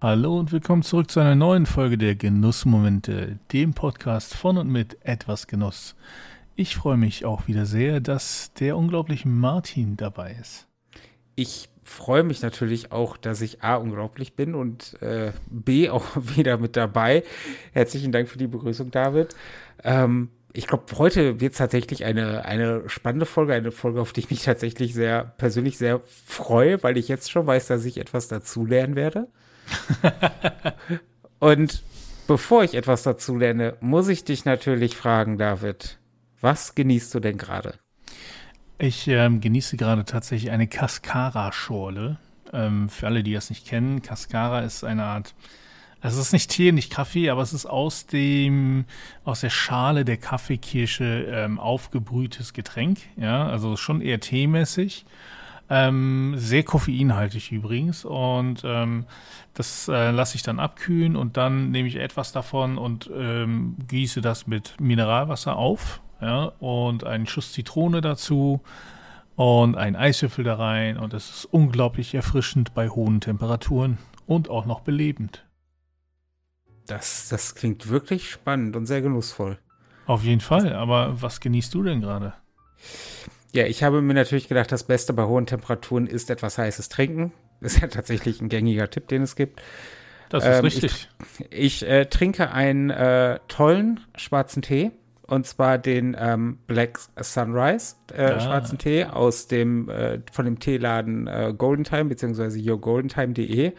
Hallo 0.00 0.38
und 0.38 0.52
willkommen 0.52 0.84
zurück 0.84 1.10
zu 1.10 1.18
einer 1.18 1.34
neuen 1.34 1.66
Folge 1.66 1.98
der 1.98 2.14
Genussmomente, 2.14 3.40
dem 3.52 3.74
Podcast 3.74 4.36
von 4.36 4.56
und 4.56 4.70
mit 4.70 4.96
etwas 5.04 5.48
Genuss. 5.48 5.96
Ich 6.54 6.76
freue 6.76 6.96
mich 6.96 7.24
auch 7.24 7.48
wieder 7.48 7.66
sehr, 7.66 7.98
dass 7.98 8.52
der 8.54 8.76
unglaubliche 8.76 9.26
Martin 9.26 9.96
dabei 9.96 10.36
ist. 10.40 10.68
Ich 11.34 11.68
freue 11.82 12.22
mich 12.22 12.42
natürlich 12.42 12.92
auch, 12.92 13.16
dass 13.16 13.40
ich 13.40 13.64
A 13.64 13.74
unglaublich 13.74 14.36
bin 14.36 14.54
und 14.54 15.02
äh, 15.02 15.32
B 15.50 15.90
auch 15.90 16.04
wieder 16.36 16.58
mit 16.58 16.76
dabei. 16.76 17.24
Herzlichen 17.72 18.12
Dank 18.12 18.28
für 18.28 18.38
die 18.38 18.46
Begrüßung, 18.46 18.92
David. 18.92 19.34
Ähm, 19.82 20.30
ich 20.52 20.68
glaube, 20.68 20.84
heute 20.96 21.40
wird 21.40 21.54
es 21.54 21.58
tatsächlich 21.58 22.04
eine, 22.04 22.44
eine 22.44 22.88
spannende 22.88 23.26
Folge, 23.26 23.52
eine 23.52 23.72
Folge, 23.72 24.00
auf 24.00 24.12
die 24.12 24.20
ich 24.20 24.30
mich 24.30 24.44
tatsächlich 24.44 24.94
sehr 24.94 25.24
persönlich 25.24 25.76
sehr 25.76 26.00
freue, 26.04 26.80
weil 26.84 26.96
ich 26.98 27.08
jetzt 27.08 27.32
schon 27.32 27.48
weiß, 27.48 27.66
dass 27.66 27.84
ich 27.84 27.98
etwas 27.98 28.28
dazulernen 28.28 28.94
werde. 28.94 29.26
Und 31.38 31.82
bevor 32.26 32.64
ich 32.64 32.74
etwas 32.74 33.02
dazu 33.02 33.36
lerne, 33.36 33.76
muss 33.80 34.08
ich 34.08 34.24
dich 34.24 34.44
natürlich 34.44 34.96
fragen, 34.96 35.38
David, 35.38 35.98
was 36.40 36.74
genießt 36.74 37.14
du 37.14 37.20
denn 37.20 37.38
gerade? 37.38 37.74
Ich 38.78 39.08
ähm, 39.08 39.40
genieße 39.40 39.76
gerade 39.76 40.04
tatsächlich 40.04 40.50
eine 40.50 40.68
Cascara-Schorle. 40.68 42.18
Ähm, 42.52 42.88
für 42.88 43.06
alle, 43.06 43.22
die 43.22 43.34
das 43.34 43.50
nicht 43.50 43.66
kennen, 43.66 44.02
Cascara 44.02 44.60
ist 44.60 44.84
eine 44.84 45.04
Art, 45.04 45.34
also 46.00 46.20
es 46.20 46.28
ist 46.28 46.32
nicht 46.32 46.50
Tee, 46.50 46.70
nicht 46.70 46.92
Kaffee, 46.92 47.28
aber 47.28 47.42
es 47.42 47.52
ist 47.52 47.66
aus 47.66 48.06
dem, 48.06 48.84
aus 49.24 49.40
der 49.40 49.50
Schale 49.50 50.04
der 50.04 50.16
Kaffeekirsche 50.16 51.26
ähm, 51.28 51.58
aufgebrühtes 51.58 52.52
Getränk. 52.52 52.98
Ja, 53.16 53.48
also 53.48 53.76
schon 53.76 54.00
eher 54.00 54.20
teemäßig. 54.20 55.04
Ähm, 55.70 56.34
sehr 56.36 56.62
koffeinhaltig 56.62 57.52
übrigens. 57.52 58.04
Und 58.04 58.62
ähm, 58.64 59.04
das 59.54 59.88
äh, 59.88 60.10
lasse 60.10 60.36
ich 60.36 60.42
dann 60.42 60.58
abkühlen 60.58 61.16
und 61.16 61.36
dann 61.36 61.70
nehme 61.70 61.88
ich 61.88 61.96
etwas 61.96 62.32
davon 62.32 62.78
und 62.78 63.10
ähm, 63.14 63.76
gieße 63.86 64.20
das 64.20 64.46
mit 64.46 64.80
Mineralwasser 64.80 65.56
auf. 65.56 66.00
Ja, 66.20 66.52
und 66.58 67.04
einen 67.04 67.26
Schuss 67.26 67.52
Zitrone 67.52 68.00
dazu 68.00 68.60
und 69.36 69.76
einen 69.76 69.94
Eiswürfel 69.94 70.42
da 70.42 70.56
rein. 70.56 70.98
Und 70.98 71.14
es 71.14 71.30
ist 71.30 71.44
unglaublich 71.44 72.14
erfrischend 72.14 72.74
bei 72.74 72.88
hohen 72.88 73.20
Temperaturen 73.20 73.98
und 74.26 74.50
auch 74.50 74.66
noch 74.66 74.80
belebend. 74.80 75.46
Das, 76.86 77.28
das 77.28 77.54
klingt 77.54 77.88
wirklich 77.88 78.30
spannend 78.30 78.74
und 78.74 78.86
sehr 78.86 79.02
genussvoll. 79.02 79.58
Auf 80.06 80.24
jeden 80.24 80.40
Fall. 80.40 80.72
Aber 80.72 81.20
was 81.22 81.38
genießt 81.38 81.72
du 81.74 81.82
denn 81.82 82.00
gerade? 82.00 82.32
Ja, 83.54 83.66
ich 83.66 83.82
habe 83.82 84.02
mir 84.02 84.14
natürlich 84.14 84.48
gedacht, 84.48 84.70
das 84.70 84.84
Beste 84.84 85.12
bei 85.12 85.24
hohen 85.24 85.46
Temperaturen 85.46 86.06
ist 86.06 86.30
etwas 86.30 86.58
heißes 86.58 86.88
Trinken. 86.88 87.32
Ist 87.60 87.80
ja 87.80 87.88
tatsächlich 87.88 88.40
ein 88.40 88.48
gängiger 88.48 88.88
Tipp, 88.88 89.08
den 89.08 89.22
es 89.22 89.34
gibt. 89.34 89.60
Das 90.28 90.44
ist 90.44 90.58
ähm, 90.58 90.64
richtig. 90.64 91.08
Ich, 91.50 91.82
ich 91.82 91.88
äh, 91.88 92.04
trinke 92.04 92.52
einen 92.52 92.90
äh, 92.90 93.40
tollen 93.48 93.98
schwarzen 94.14 94.62
Tee. 94.62 94.92
Und 95.26 95.44
zwar 95.46 95.76
den 95.76 96.16
ähm, 96.18 96.58
Black 96.68 97.00
Sunrise 97.20 97.96
äh, 98.14 98.22
ah. 98.22 98.40
schwarzen 98.40 98.78
Tee 98.78 99.04
aus 99.04 99.48
dem, 99.48 99.90
äh, 99.90 100.20
von 100.32 100.44
dem 100.44 100.58
Teeladen 100.58 101.26
äh, 101.26 101.52
Golden 101.56 101.84
Time, 101.84 102.06
beziehungsweise 102.06 102.58
yogoldentime.de. 102.58 103.72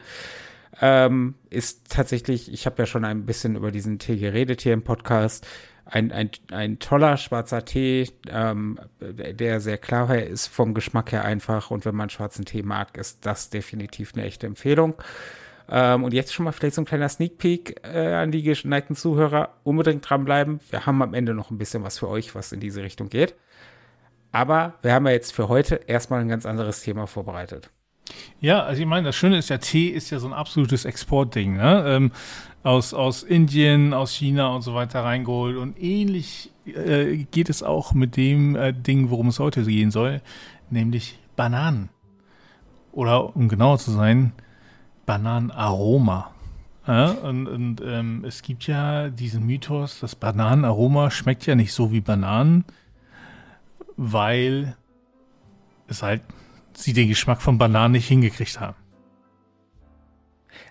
Ähm, 0.82 1.36
ist 1.50 1.90
tatsächlich, 1.90 2.54
ich 2.54 2.66
habe 2.66 2.76
ja 2.80 2.86
schon 2.86 3.04
ein 3.04 3.26
bisschen 3.26 3.56
über 3.56 3.72
diesen 3.72 3.98
Tee 3.98 4.18
geredet 4.18 4.62
hier 4.62 4.74
im 4.74 4.84
Podcast 4.84 5.48
ein, 5.92 6.12
ein, 6.12 6.30
ein 6.52 6.80
toller 6.80 7.18
schwarzer 7.18 7.66
Tee, 7.66 8.10
ähm, 8.30 8.80
der 9.00 9.60
sehr 9.60 9.78
klar 9.78 10.16
ist 10.16 10.48
vom 10.48 10.74
Geschmack 10.74 11.12
her 11.12 11.26
einfach. 11.26 11.72
Und 11.72 11.86
wenn 11.86 11.96
man 11.96 12.10
schwarzen 12.10 12.46
Tee 12.46 12.64
mag, 12.64 12.98
ist 12.98 13.26
das 13.26 13.50
definitiv 13.50 14.14
eine 14.14 14.26
echte 14.26 14.48
Empfehlung. 14.48 14.96
Ähm, 15.70 16.04
und 16.04 16.14
jetzt 16.14 16.34
schon 16.34 16.46
mal 16.46 16.52
vielleicht 16.52 16.76
so 16.76 16.82
ein 16.82 16.86
kleiner 16.86 17.10
Sneak 17.10 17.38
Peek 17.38 17.82
äh, 17.84 18.14
an 18.14 18.32
die 18.32 18.44
geneigten 18.44 18.96
Zuhörer. 18.96 19.56
Unbedingt 19.64 20.08
dranbleiben. 20.10 20.60
Wir 20.70 20.86
haben 20.86 21.02
am 21.02 21.14
Ende 21.14 21.34
noch 21.34 21.52
ein 21.52 21.58
bisschen 21.58 21.84
was 21.84 22.00
für 22.00 22.08
euch, 22.08 22.36
was 22.36 22.52
in 22.52 22.60
diese 22.60 22.84
Richtung 22.84 23.10
geht. 23.10 23.36
Aber 24.32 24.76
wir 24.82 24.94
haben 24.94 25.08
ja 25.08 25.14
jetzt 25.14 25.34
für 25.34 25.48
heute 25.48 25.76
erstmal 25.88 26.22
ein 26.22 26.30
ganz 26.30 26.46
anderes 26.46 26.82
Thema 26.82 27.08
vorbereitet. 27.08 27.72
Ja, 28.40 28.64
also 28.64 28.82
ich 28.82 28.88
meine, 28.88 29.08
das 29.08 29.16
Schöne 29.16 29.38
ist 29.38 29.50
ja, 29.50 29.58
Tee 29.58 29.90
ist 29.90 30.10
ja 30.10 30.20
so 30.20 30.28
ein 30.28 30.34
absolutes 30.34 30.86
Exportding, 30.86 31.58
ne? 31.58 31.84
Ähm, 31.86 32.12
aus, 32.64 32.94
aus 32.94 33.24
Indien, 33.24 33.94
aus 33.94 34.14
China 34.14 34.50
und 34.50 34.62
so 34.62 34.74
weiter 34.74 35.04
reingeholt. 35.04 35.58
Und 35.58 35.82
ähnlich 35.82 36.52
äh, 36.66 37.26
geht 37.32 37.50
es 37.50 37.64
auch 37.64 37.94
mit 37.94 38.18
dem 38.18 38.56
äh, 38.56 38.74
Ding, 38.74 39.10
worum 39.10 39.28
es 39.28 39.40
heute 39.40 39.64
gehen 39.64 39.92
soll, 39.92 40.22
nämlich 40.70 41.20
Bananen. 41.36 41.90
Oder 42.92 43.36
um 43.36 43.48
genauer 43.48 43.78
zu 43.78 43.92
sein, 43.92 44.34
Bananenaroma. 45.06 46.32
Ja, 46.88 47.12
und, 47.12 47.48
und 47.48 47.82
ähm, 47.86 48.26
es 48.26 48.42
gibt 48.42 48.66
ja 48.66 49.10
diesen 49.10 49.46
Mythos, 49.46 50.00
das 50.00 50.16
Bananenaroma 50.16 51.12
schmeckt 51.12 51.46
ja 51.46 51.54
nicht 51.54 51.72
so 51.72 51.92
wie 51.92 52.02
Bananen, 52.02 52.66
weil 53.96 54.76
es 55.88 56.02
halt 56.02 56.24
sie 56.74 56.94
den 56.94 57.08
Geschmack 57.08 57.42
von 57.42 57.58
Bananen 57.58 57.92
nicht 57.92 58.08
hingekriegt 58.08 58.60
haben. 58.60 58.76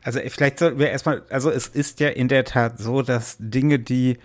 Also 0.03 0.21
vielleicht 0.27 0.59
sollten 0.59 0.79
wir 0.79 0.91
erstmal, 0.91 1.23
also 1.31 1.51
es 1.51 1.67
ist 1.67 2.01
ja 2.01 2.09
in 2.09 2.29
der 2.29 2.45
Tat 2.45 2.79
so, 2.79 3.03
dass 3.03 3.37
Dinge, 3.39 3.79
die, 3.79 4.19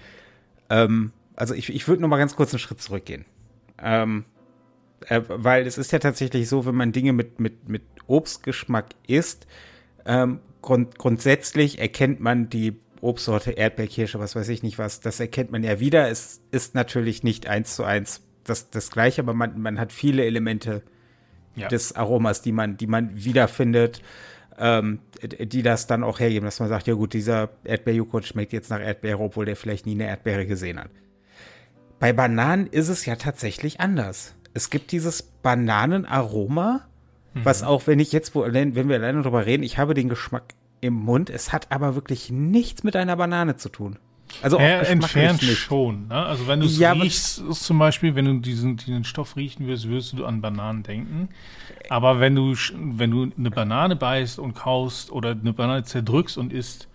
ähm, 0.69 1.11
also 1.35 1.53
ich, 1.53 1.73
ich 1.73 1.87
würde 1.87 2.01
noch 2.01 2.09
mal 2.09 2.17
ganz 2.17 2.35
kurz 2.35 2.53
einen 2.53 2.59
Schritt 2.59 2.81
zurückgehen. 2.81 3.25
Ähm, 3.81 4.25
äh, 5.07 5.21
weil 5.27 5.67
es 5.67 5.77
ist 5.77 5.91
ja 5.91 5.99
tatsächlich 5.99 6.47
so, 6.47 6.65
wenn 6.65 6.75
man 6.75 6.91
Dinge 6.91 7.13
mit, 7.13 7.39
mit, 7.39 7.67
mit 7.69 7.83
Obstgeschmack 8.07 8.87
isst, 9.07 9.47
ähm, 10.05 10.39
grund, 10.61 10.97
grundsätzlich 10.97 11.79
erkennt 11.79 12.19
man 12.19 12.49
die 12.49 12.79
Obstsorte 13.01 13.51
Erdbeerkirsche, 13.51 14.19
was 14.19 14.35
weiß 14.35 14.47
ich 14.49 14.63
nicht 14.63 14.79
was, 14.79 15.01
das 15.01 15.19
erkennt 15.19 15.51
man 15.51 15.63
ja 15.63 15.79
wieder. 15.79 16.09
Es 16.09 16.41
ist 16.51 16.73
natürlich 16.73 17.23
nicht 17.23 17.47
eins 17.47 17.75
zu 17.75 17.83
eins 17.83 18.21
das, 18.45 18.69
das 18.69 18.91
gleiche, 18.91 19.21
aber 19.21 19.33
man, 19.33 19.59
man 19.59 19.79
hat 19.79 19.91
viele 19.91 20.23
Elemente 20.25 20.83
ja. 21.55 21.67
des 21.67 21.95
Aromas, 21.95 22.41
die 22.41 22.51
man, 22.51 22.77
die 22.77 22.87
man 22.87 23.11
wiederfindet 23.13 24.01
ähm, 24.57 24.99
die 25.21 25.63
das 25.63 25.87
dann 25.87 26.03
auch 26.03 26.19
hergeben, 26.19 26.45
dass 26.45 26.59
man 26.59 26.69
sagt, 26.69 26.87
ja 26.87 26.93
gut, 26.93 27.13
dieser 27.13 27.49
Erdbeerjoghurt 27.63 28.25
schmeckt 28.25 28.53
jetzt 28.53 28.69
nach 28.69 28.79
Erdbeere, 28.79 29.19
obwohl 29.19 29.45
der 29.45 29.55
vielleicht 29.55 29.85
nie 29.85 29.93
eine 29.93 30.07
Erdbeere 30.07 30.45
gesehen 30.45 30.79
hat. 30.79 30.89
Bei 31.99 32.13
Bananen 32.13 32.67
ist 32.67 32.89
es 32.89 33.05
ja 33.05 33.15
tatsächlich 33.15 33.79
anders. 33.79 34.35
Es 34.53 34.69
gibt 34.69 34.91
dieses 34.91 35.21
Bananenaroma, 35.21 36.81
mhm. 37.33 37.45
was 37.45 37.63
auch, 37.63 37.87
wenn 37.87 37.99
ich 37.99 38.11
jetzt, 38.11 38.35
wo, 38.35 38.43
wenn 38.43 38.75
wir 38.75 38.95
alleine 38.95 39.21
darüber 39.21 39.45
reden, 39.45 39.63
ich 39.63 39.77
habe 39.77 39.93
den 39.93 40.09
Geschmack 40.09 40.53
im 40.81 40.93
Mund, 40.93 41.29
es 41.29 41.53
hat 41.53 41.71
aber 41.71 41.95
wirklich 41.95 42.29
nichts 42.29 42.83
mit 42.83 42.95
einer 42.95 43.15
Banane 43.15 43.55
zu 43.55 43.69
tun. 43.69 43.97
Also 44.41 44.59
ja, 44.59 44.79
entfernt 44.81 45.41
schon. 45.41 46.07
Ne? 46.07 46.15
Also 46.15 46.47
wenn 46.47 46.59
du 46.59 46.65
es 46.65 46.77
ja, 46.77 46.91
riechst, 46.93 47.43
zum 47.53 47.79
Beispiel, 47.79 48.15
wenn 48.15 48.25
du 48.25 48.39
diesen, 48.39 48.77
diesen 48.77 49.03
Stoff 49.03 49.35
riechen 49.35 49.67
wirst, 49.67 49.87
wirst 49.89 50.13
du 50.13 50.25
an 50.25 50.41
Bananen 50.41 50.83
denken. 50.83 51.29
Aber 51.89 52.19
wenn 52.19 52.35
du, 52.35 52.55
wenn 52.73 53.11
du 53.11 53.31
eine 53.37 53.51
Banane 53.51 53.95
beißt 53.95 54.39
und 54.39 54.53
kaust 54.53 55.11
oder 55.11 55.31
eine 55.31 55.53
Banane 55.53 55.83
zerdrückst 55.83 56.37
und 56.37 56.51
isst 56.51 56.87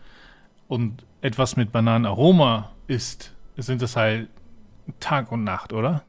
und 0.66 1.04
etwas 1.20 1.56
mit 1.56 1.72
Bananenaroma 1.72 2.72
isst, 2.86 3.34
sind 3.56 3.82
das 3.82 3.96
halt 3.96 4.28
Tag 5.00 5.32
und 5.32 5.44
Nacht, 5.44 5.72
oder? 5.72 6.04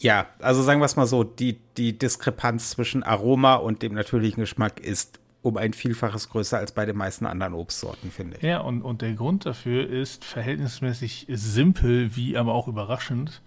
Ja, 0.00 0.26
also 0.40 0.62
sagen 0.62 0.80
wir 0.80 0.86
es 0.86 0.96
mal 0.96 1.06
so, 1.06 1.22
die, 1.22 1.60
die 1.76 1.96
Diskrepanz 1.96 2.70
zwischen 2.70 3.02
Aroma 3.02 3.54
und 3.54 3.82
dem 3.82 3.94
natürlichen 3.94 4.40
Geschmack 4.40 4.80
ist 4.80 5.20
um 5.42 5.56
ein 5.56 5.72
Vielfaches 5.72 6.28
größer 6.28 6.58
als 6.58 6.72
bei 6.72 6.86
den 6.86 6.96
meisten 6.96 7.26
anderen 7.26 7.54
Obstsorten, 7.54 8.10
finde 8.10 8.36
ich. 8.36 8.42
Ja, 8.42 8.60
und, 8.60 8.82
und 8.82 9.02
der 9.02 9.12
Grund 9.14 9.44
dafür 9.44 9.88
ist 9.88 10.24
verhältnismäßig 10.24 11.26
simpel, 11.28 12.16
wie 12.16 12.36
aber 12.36 12.54
auch 12.54 12.68
überraschend. 12.68 13.42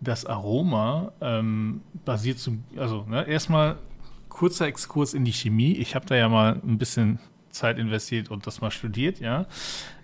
Das 0.00 0.26
Aroma 0.26 1.12
ähm, 1.20 1.82
basiert 2.04 2.38
zum, 2.38 2.64
also 2.76 3.04
ne, 3.08 3.26
erstmal 3.28 3.76
kurzer 4.28 4.66
Exkurs 4.66 5.14
in 5.14 5.24
die 5.24 5.32
Chemie. 5.32 5.74
Ich 5.74 5.94
habe 5.94 6.06
da 6.06 6.16
ja 6.16 6.28
mal 6.28 6.60
ein 6.66 6.78
bisschen 6.78 7.20
Zeit 7.50 7.78
investiert 7.78 8.30
und 8.30 8.46
das 8.46 8.60
mal 8.60 8.70
studiert, 8.70 9.20
ja. 9.20 9.46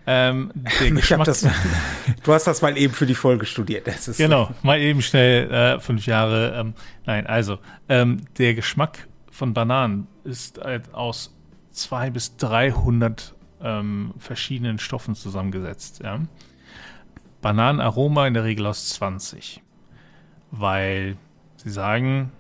Ähm, 0.07 0.53
ich 0.81 1.09
das, 1.09 1.49
du 2.23 2.33
hast 2.33 2.47
das 2.47 2.63
mal 2.63 2.77
eben 2.79 2.95
für 2.95 3.07
die 3.07 3.15
Folge 3.15 3.47
studiert. 3.47 3.89
genau, 4.17 4.51
mal 4.63 4.79
eben 4.79 5.03
schnell 5.03 5.51
äh, 5.51 5.81
fünf 5.81 6.07
Jahre. 6.07 6.55
Ähm, 6.57 6.75
nein, 7.05 7.27
also 7.27 7.59
ähm, 7.89 8.21
der 8.39 8.55
Geschmack 8.55 9.09
von 9.37 9.53
Bananen 9.53 10.07
ist 10.25 10.59
halt 10.59 10.95
aus 10.95 11.37
200 11.73 12.15
bis 12.15 12.37
300 12.39 13.35
ähm, 13.63 14.15
verschiedenen 14.17 14.79
Stoffen 14.79 15.15
zusammengesetzt. 15.15 16.01
Ja? 16.03 16.21
Bananenaroma 17.43 18.27
in 18.27 18.35
der 18.35 18.45
Regel 18.45 18.67
aus 18.67 18.89
20. 18.91 19.61
Weil 20.51 21.19
sie 21.57 21.69
sagen, 21.69 22.33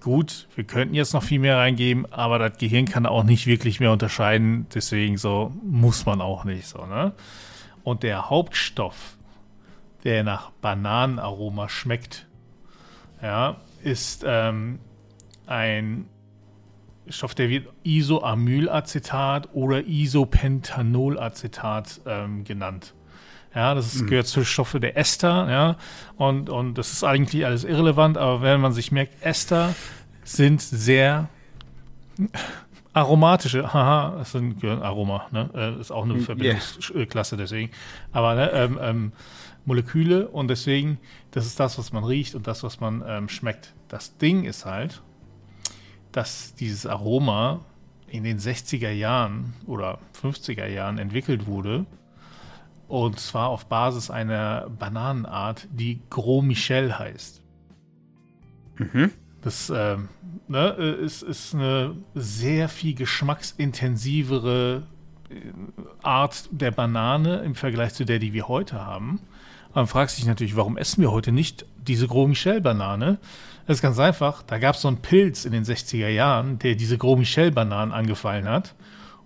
gut, 0.00 0.48
wir 0.56 0.64
könnten 0.64 0.96
jetzt 0.96 1.14
noch 1.14 1.22
viel 1.22 1.38
mehr 1.38 1.58
reingeben, 1.58 2.12
aber 2.12 2.40
das 2.40 2.58
Gehirn 2.58 2.86
kann 2.86 3.06
auch 3.06 3.22
nicht 3.22 3.46
wirklich 3.46 3.78
mehr 3.78 3.92
unterscheiden, 3.92 4.66
deswegen 4.74 5.18
so 5.18 5.52
muss 5.62 6.06
man 6.06 6.20
auch 6.20 6.42
nicht 6.44 6.66
so, 6.66 6.86
ne? 6.86 7.12
Und 7.84 8.02
der 8.02 8.30
Hauptstoff, 8.30 9.16
der 10.02 10.24
nach 10.24 10.50
Stoff, 17.08 17.34
der 17.34 17.48
wird 17.48 17.68
Isoamylacetat 17.84 19.48
oder 19.54 19.86
Isopentanolacetat 19.86 22.02
ähm, 22.06 22.44
genannt. 22.44 22.92
Ja, 23.54 23.74
das 23.74 23.94
ist, 23.94 24.02
mhm. 24.02 24.06
gehört 24.06 24.26
zu 24.26 24.44
Stoffe 24.44 24.80
der 24.80 24.96
Ester, 24.96 25.50
ja, 25.50 25.76
und, 26.16 26.48
und 26.48 26.78
das 26.78 26.92
ist 26.92 27.04
eigentlich 27.04 27.44
alles 27.44 27.64
irrelevant, 27.64 28.16
aber 28.16 28.40
wenn 28.40 28.62
man 28.62 28.72
sich 28.72 28.92
merkt, 28.92 29.22
Ester 29.22 29.74
sind 30.24 30.62
sehr 30.62 31.28
aromatische, 32.94 33.72
haha, 33.72 34.16
das 34.18 34.32
sind 34.32 34.62
Aroma, 34.64 35.26
ne? 35.32 35.50
Das 35.52 35.76
äh, 35.76 35.80
ist 35.80 35.90
auch 35.90 36.04
eine 36.04 36.14
hm, 36.14 36.22
Verbindungsklasse 36.22 37.36
deswegen. 37.36 37.70
Aber 38.12 38.34
ne, 38.34 38.50
ähm, 38.52 38.78
ähm, 38.80 39.12
Moleküle 39.64 40.28
und 40.28 40.48
deswegen, 40.48 40.98
das 41.30 41.46
ist 41.46 41.60
das, 41.60 41.78
was 41.78 41.92
man 41.92 42.04
riecht 42.04 42.34
und 42.34 42.46
das, 42.46 42.62
was 42.62 42.80
man 42.80 43.02
ähm, 43.06 43.28
schmeckt. 43.28 43.72
Das 43.88 44.16
Ding 44.18 44.44
ist 44.44 44.66
halt, 44.66 45.02
dass 46.12 46.54
dieses 46.54 46.86
Aroma 46.86 47.60
in 48.08 48.24
den 48.24 48.38
60er 48.38 48.90
Jahren 48.90 49.54
oder 49.66 49.98
50er 50.20 50.66
Jahren 50.66 50.98
entwickelt 50.98 51.46
wurde. 51.46 51.86
Und 52.88 53.18
zwar 53.18 53.48
auf 53.48 53.66
Basis 53.66 54.10
einer 54.10 54.68
Bananenart, 54.68 55.66
die 55.72 56.00
Gros 56.10 56.44
Michel 56.44 56.98
heißt. 56.98 57.42
Mhm. 58.76 59.10
Das 59.40 59.70
äh, 59.70 59.96
ne, 60.46 60.68
ist, 60.68 61.22
ist 61.22 61.54
eine 61.54 61.96
sehr 62.14 62.68
viel 62.68 62.94
geschmacksintensivere 62.94 64.82
äh, 65.30 65.34
Art 66.02 66.48
der 66.52 66.70
Banane 66.70 67.38
im 67.38 67.54
Vergleich 67.54 67.94
zu 67.94 68.04
der, 68.04 68.18
die 68.18 68.34
wir 68.34 68.46
heute 68.48 68.84
haben. 68.84 69.20
Man 69.74 69.86
fragt 69.86 70.10
sich 70.10 70.26
natürlich, 70.26 70.54
warum 70.54 70.76
essen 70.76 71.00
wir 71.00 71.10
heute 71.10 71.32
nicht 71.32 71.64
diese 71.78 72.06
Gros 72.06 72.28
Michel-Banane? 72.28 73.18
Das 73.66 73.78
ist 73.78 73.82
ganz 73.82 73.98
einfach. 73.98 74.42
Da 74.42 74.58
gab 74.58 74.74
es 74.74 74.82
so 74.82 74.88
einen 74.88 74.98
Pilz 74.98 75.44
in 75.44 75.52
den 75.52 75.64
60er 75.64 76.08
Jahren, 76.08 76.58
der 76.58 76.74
diese 76.74 76.98
Gros 76.98 77.18
Michel-Bananen 77.18 77.92
angefallen 77.92 78.48
hat 78.48 78.74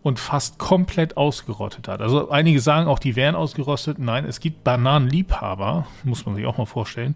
und 0.03 0.21
fast 0.21 0.59
komplett 0.59 1.17
ausgerottet 1.17 1.89
hat. 1.89 2.01
Also 2.01 2.31
einige 2.31 2.61
sagen 2.61 2.87
auch, 2.87 2.99
die 2.99 3.17
wären 3.17 3.35
ausgerostet. 3.35 3.99
Nein, 3.99 4.25
es 4.25 4.41
gibt 4.41 4.63
Bananenliebhaber, 4.63 5.87
muss 6.05 6.27
man 6.27 6.37
sich 6.37 6.47
auch 6.47 6.59
mal 6.59 6.67
vorstellen, 6.67 7.15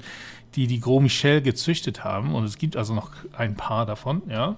die 0.57 0.67
die 0.67 0.81
Gros 0.81 1.03
Michel 1.03 1.43
gezüchtet 1.43 2.05
haben. 2.05 2.35
Und 2.35 2.45
es 2.45 2.59
gibt 2.59 2.77
also 2.77 2.95
noch 2.95 3.11
ein 3.37 3.55
paar 3.55 3.87
davon, 3.87 4.23
ja. 4.29 4.57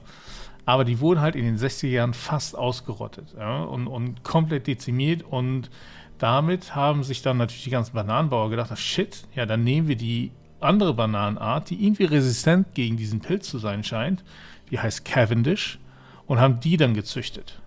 Aber 0.64 0.84
die 0.84 1.00
wurden 1.00 1.20
halt 1.20 1.34
in 1.34 1.44
den 1.44 1.58
60er 1.58 1.88
Jahren 1.88 2.14
fast 2.14 2.56
ausgerottet 2.56 3.34
ja, 3.36 3.64
und, 3.64 3.88
und 3.88 4.22
komplett 4.22 4.68
dezimiert 4.68 5.24
und 5.24 5.70
damit 6.18 6.76
haben 6.76 7.02
sich 7.02 7.20
dann 7.20 7.36
natürlich 7.36 7.64
die 7.64 7.70
ganzen 7.70 7.94
Bananenbauer 7.94 8.48
gedacht, 8.48 8.70
ach 8.72 8.78
shit, 8.78 9.26
ja, 9.34 9.44
dann 9.44 9.64
nehmen 9.64 9.88
wir 9.88 9.96
die 9.96 10.30
andere 10.64 10.94
Bananenart, 10.94 11.70
die 11.70 11.84
irgendwie 11.84 12.04
resistent 12.04 12.74
gegen 12.74 12.96
diesen 12.96 13.20
Pilz 13.20 13.48
zu 13.48 13.58
sein 13.58 13.84
scheint, 13.84 14.24
die 14.70 14.78
heißt 14.78 15.04
Cavendish, 15.04 15.78
und 16.26 16.40
haben 16.40 16.60
die 16.60 16.76
dann 16.76 16.94
gezüchtet. 16.94 17.60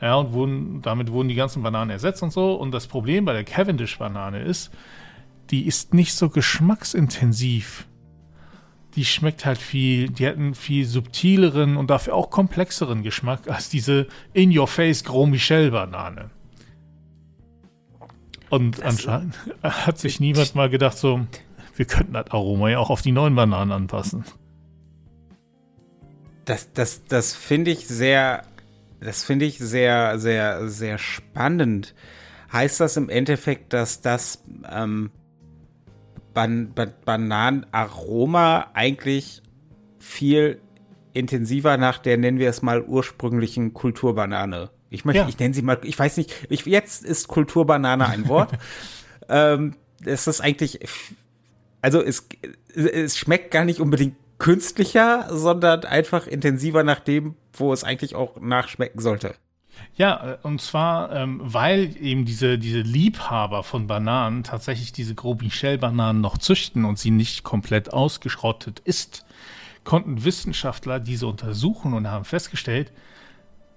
Ja, 0.00 0.16
und 0.16 0.32
wurden, 0.32 0.82
damit 0.82 1.10
wurden 1.10 1.28
die 1.28 1.34
ganzen 1.34 1.62
Bananen 1.62 1.90
ersetzt 1.90 2.22
und 2.22 2.32
so. 2.32 2.54
Und 2.54 2.72
das 2.72 2.86
Problem 2.86 3.24
bei 3.24 3.32
der 3.32 3.44
Cavendish-Banane 3.44 4.42
ist, 4.42 4.70
die 5.50 5.66
ist 5.66 5.94
nicht 5.94 6.14
so 6.14 6.28
geschmacksintensiv. 6.28 7.86
Die 8.94 9.04
schmeckt 9.04 9.44
halt 9.44 9.58
viel, 9.58 10.08
die 10.08 10.26
hat 10.26 10.36
einen 10.36 10.54
viel 10.54 10.86
subtileren 10.86 11.76
und 11.76 11.90
dafür 11.90 12.14
auch 12.14 12.30
komplexeren 12.30 13.02
Geschmack 13.02 13.48
als 13.48 13.68
diese 13.68 14.06
In-Your-Face 14.32 15.04
Gros 15.04 15.28
Michel-Banane. 15.28 16.30
Und 18.48 18.78
das 18.78 18.84
anscheinend 18.84 19.34
hat 19.62 19.98
sich 19.98 20.20
niemand 20.20 20.54
mal 20.54 20.70
gedacht, 20.70 20.96
so, 20.96 21.26
wir 21.76 21.86
könnten 21.86 22.14
das 22.14 22.30
Aroma 22.30 22.70
ja 22.70 22.78
auch 22.78 22.90
auf 22.90 23.02
die 23.02 23.12
neuen 23.12 23.34
Bananen 23.34 23.72
anpassen. 23.72 24.24
Das, 26.44 26.72
das, 26.72 27.04
das 27.04 27.34
finde 27.34 27.70
ich 27.70 27.88
sehr, 27.88 28.42
das 29.00 29.24
finde 29.24 29.44
ich 29.44 29.58
sehr, 29.58 30.18
sehr, 30.18 30.68
sehr 30.68 30.98
spannend. 30.98 31.94
Heißt 32.52 32.80
das 32.80 32.96
im 32.96 33.08
Endeffekt, 33.08 33.72
dass 33.72 34.00
das 34.00 34.42
ähm, 34.70 35.10
Ban 36.34 36.72
Ban 36.74 36.92
Bananenaroma 37.04 38.68
eigentlich 38.74 39.42
viel 39.98 40.60
intensiver 41.12 41.76
nach 41.78 41.98
der, 41.98 42.18
nennen 42.18 42.38
wir 42.38 42.50
es 42.50 42.62
mal, 42.62 42.82
ursprünglichen 42.82 43.74
Kulturbanane 43.74 44.70
ich 44.90 45.04
möchte, 45.04 45.22
ja. 45.22 45.28
ich 45.28 45.38
nenne 45.38 45.54
sie 45.54 45.62
mal, 45.62 45.78
ich 45.82 45.98
weiß 45.98 46.16
nicht, 46.16 46.32
ich, 46.48 46.64
jetzt 46.64 47.04
ist 47.04 47.28
Kulturbanane 47.28 48.06
ein 48.06 48.28
Wort. 48.28 48.52
ähm, 49.28 49.74
es 50.04 50.26
ist 50.26 50.40
eigentlich, 50.40 50.80
also 51.86 52.02
es, 52.02 52.26
es 52.74 53.16
schmeckt 53.16 53.52
gar 53.52 53.64
nicht 53.64 53.78
unbedingt 53.78 54.16
künstlicher, 54.38 55.28
sondern 55.30 55.84
einfach 55.84 56.26
intensiver 56.26 56.82
nach 56.82 56.98
dem, 56.98 57.36
wo 57.52 57.72
es 57.72 57.84
eigentlich 57.84 58.16
auch 58.16 58.40
nachschmecken 58.40 59.00
sollte. 59.00 59.36
Ja, 59.94 60.32
äh, 60.32 60.38
und 60.42 60.60
zwar, 60.60 61.12
ähm, 61.12 61.40
weil 61.44 61.96
eben 62.02 62.24
diese, 62.24 62.58
diese 62.58 62.80
Liebhaber 62.80 63.62
von 63.62 63.86
Bananen 63.86 64.42
tatsächlich 64.42 64.92
diese 64.92 65.14
Grobichel-Bananen 65.14 66.20
noch 66.20 66.38
züchten 66.38 66.84
und 66.84 66.98
sie 66.98 67.12
nicht 67.12 67.44
komplett 67.44 67.92
ausgeschrottet 67.92 68.80
ist, 68.80 69.24
konnten 69.84 70.24
Wissenschaftler 70.24 70.98
diese 70.98 71.28
untersuchen 71.28 71.94
und 71.94 72.10
haben 72.10 72.24
festgestellt, 72.24 72.90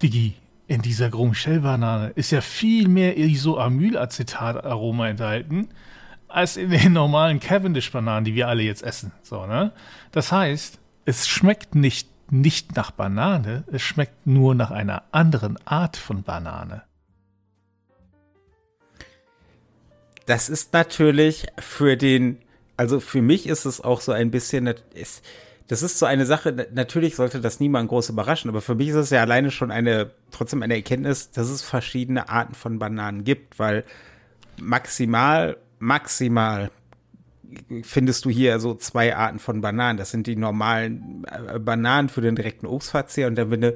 Digi, 0.01 0.33
in 0.65 0.81
dieser 0.81 1.11
Grumshell-Banane 1.11 2.13
ist 2.15 2.31
ja 2.31 2.41
viel 2.41 2.87
mehr 2.87 3.19
Isoamylacetat-Aroma 3.19 5.09
enthalten 5.09 5.69
als 6.29 6.57
in 6.57 6.69
den 6.69 6.93
normalen 6.93 7.39
Cavendish-Bananen, 7.39 8.25
die 8.25 8.35
wir 8.35 8.47
alle 8.47 8.63
jetzt 8.63 8.83
essen. 8.83 9.11
So, 9.21 9.45
ne? 9.45 9.71
Das 10.11 10.31
heißt, 10.31 10.79
es 11.05 11.27
schmeckt 11.27 11.75
nicht, 11.75 12.07
nicht 12.31 12.75
nach 12.75 12.91
Banane, 12.91 13.63
es 13.71 13.81
schmeckt 13.81 14.27
nur 14.27 14.55
nach 14.55 14.71
einer 14.71 15.03
anderen 15.11 15.57
Art 15.65 15.97
von 15.97 16.23
Banane. 16.23 16.83
Das 20.25 20.47
ist 20.47 20.73
natürlich 20.73 21.47
für 21.57 21.97
den, 21.97 22.37
also 22.77 22.99
für 22.99 23.23
mich 23.23 23.47
ist 23.47 23.65
es 23.65 23.81
auch 23.81 23.99
so 23.99 24.11
ein 24.11 24.29
bisschen, 24.29 24.71
ist, 24.93 25.25
das 25.67 25.81
ist 25.81 25.97
so 25.97 26.05
eine 26.05 26.27
Sache, 26.27 26.67
natürlich 26.71 27.15
sollte 27.15 27.41
das 27.41 27.59
niemand 27.59 27.89
groß 27.89 28.09
überraschen, 28.09 28.49
aber 28.49 28.61
für 28.61 28.75
mich 28.75 28.89
ist 28.89 28.95
es 28.95 29.09
ja 29.09 29.21
alleine 29.21 29.49
schon 29.49 29.71
eine, 29.71 30.11
trotzdem 30.29 30.61
eine 30.61 30.75
Erkenntnis, 30.75 31.31
dass 31.31 31.49
es 31.49 31.63
verschiedene 31.63 32.29
Arten 32.29 32.53
von 32.53 32.77
Bananen 32.77 33.23
gibt, 33.23 33.57
weil 33.57 33.83
maximal, 34.59 35.57
maximal 35.79 36.71
findest 37.81 38.25
du 38.25 38.29
hier 38.29 38.59
so 38.59 38.75
zwei 38.75 39.15
Arten 39.15 39.39
von 39.39 39.61
Bananen. 39.61 39.97
Das 39.97 40.11
sind 40.11 40.27
die 40.27 40.35
normalen 40.35 41.25
äh, 41.25 41.59
Bananen 41.59 42.09
für 42.09 42.21
den 42.21 42.35
direkten 42.35 42.67
Obstverzehr 42.67 43.27
und 43.27 43.35
dann, 43.35 43.51
wenn 43.51 43.61
du 43.61 43.75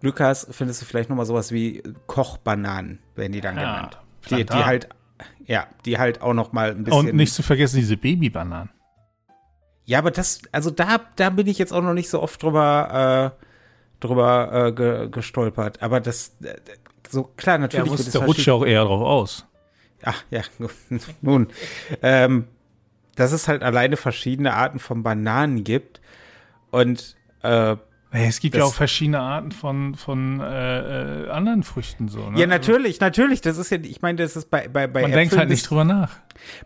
Glück 0.00 0.20
hast, 0.20 0.54
findest 0.54 0.82
du 0.82 0.86
vielleicht 0.86 1.08
nochmal 1.08 1.26
sowas 1.26 1.52
wie 1.52 1.82
Kochbananen, 2.06 2.98
werden 3.14 3.32
die 3.32 3.40
dann 3.40 3.56
ja, 3.56 3.62
genannt. 3.62 3.98
Die, 4.30 4.44
die 4.44 4.64
halt, 4.64 4.88
ja, 5.46 5.66
die 5.84 5.98
halt 5.98 6.20
auch 6.20 6.34
nochmal 6.34 6.72
ein 6.72 6.84
bisschen. 6.84 7.08
Und 7.08 7.14
nicht 7.14 7.32
zu 7.32 7.42
vergessen 7.42 7.76
diese 7.76 7.96
Babybananen. 7.96 8.70
Ja, 9.84 9.98
aber 9.98 10.10
das, 10.10 10.42
also 10.52 10.70
da, 10.70 11.00
da 11.14 11.30
bin 11.30 11.46
ich 11.46 11.58
jetzt 11.58 11.72
auch 11.72 11.82
noch 11.82 11.94
nicht 11.94 12.10
so 12.10 12.20
oft 12.20 12.42
drüber, 12.42 13.32
äh, 13.38 14.04
drüber 14.04 14.66
äh, 14.66 14.72
ge, 14.72 15.08
gestolpert. 15.08 15.80
Aber 15.80 16.00
das, 16.00 16.36
äh, 16.42 16.56
so 17.08 17.22
klar, 17.22 17.58
natürlich. 17.58 18.06
Ja, 18.06 18.10
der 18.10 18.26
rutscht 18.26 18.46
ja 18.46 18.52
auch 18.52 18.66
eher 18.66 18.84
drauf 18.84 19.00
aus. 19.00 19.46
Ach 20.06 20.24
ja, 20.30 20.42
nun. 21.20 21.48
ähm, 22.00 22.46
dass 23.16 23.32
es 23.32 23.48
halt 23.48 23.62
alleine 23.62 23.96
verschiedene 23.96 24.54
Arten 24.54 24.78
von 24.78 25.02
Bananen 25.02 25.64
gibt. 25.64 26.00
Und 26.70 27.16
äh, 27.42 27.76
es 28.12 28.38
gibt 28.40 28.54
das, 28.54 28.60
ja 28.60 28.64
auch 28.66 28.74
verschiedene 28.74 29.18
Arten 29.18 29.50
von, 29.50 29.96
von 29.96 30.40
äh, 30.40 31.24
äh, 31.24 31.30
anderen 31.30 31.64
Früchten 31.64 32.08
so. 32.08 32.30
Ne? 32.30 32.38
Ja, 32.38 32.46
natürlich, 32.46 33.00
natürlich. 33.00 33.40
Das 33.40 33.58
ist 33.58 33.70
ja, 33.70 33.78
ich 33.82 34.00
meine, 34.00 34.22
das 34.22 34.36
ist 34.36 34.48
bei, 34.48 34.68
bei, 34.68 34.86
bei 34.86 35.02
Man 35.02 35.10
Äpfeln 35.10 35.18
denkt 35.18 35.36
halt 35.36 35.48
nicht 35.48 35.68
drüber 35.68 35.84
nach. 35.84 36.16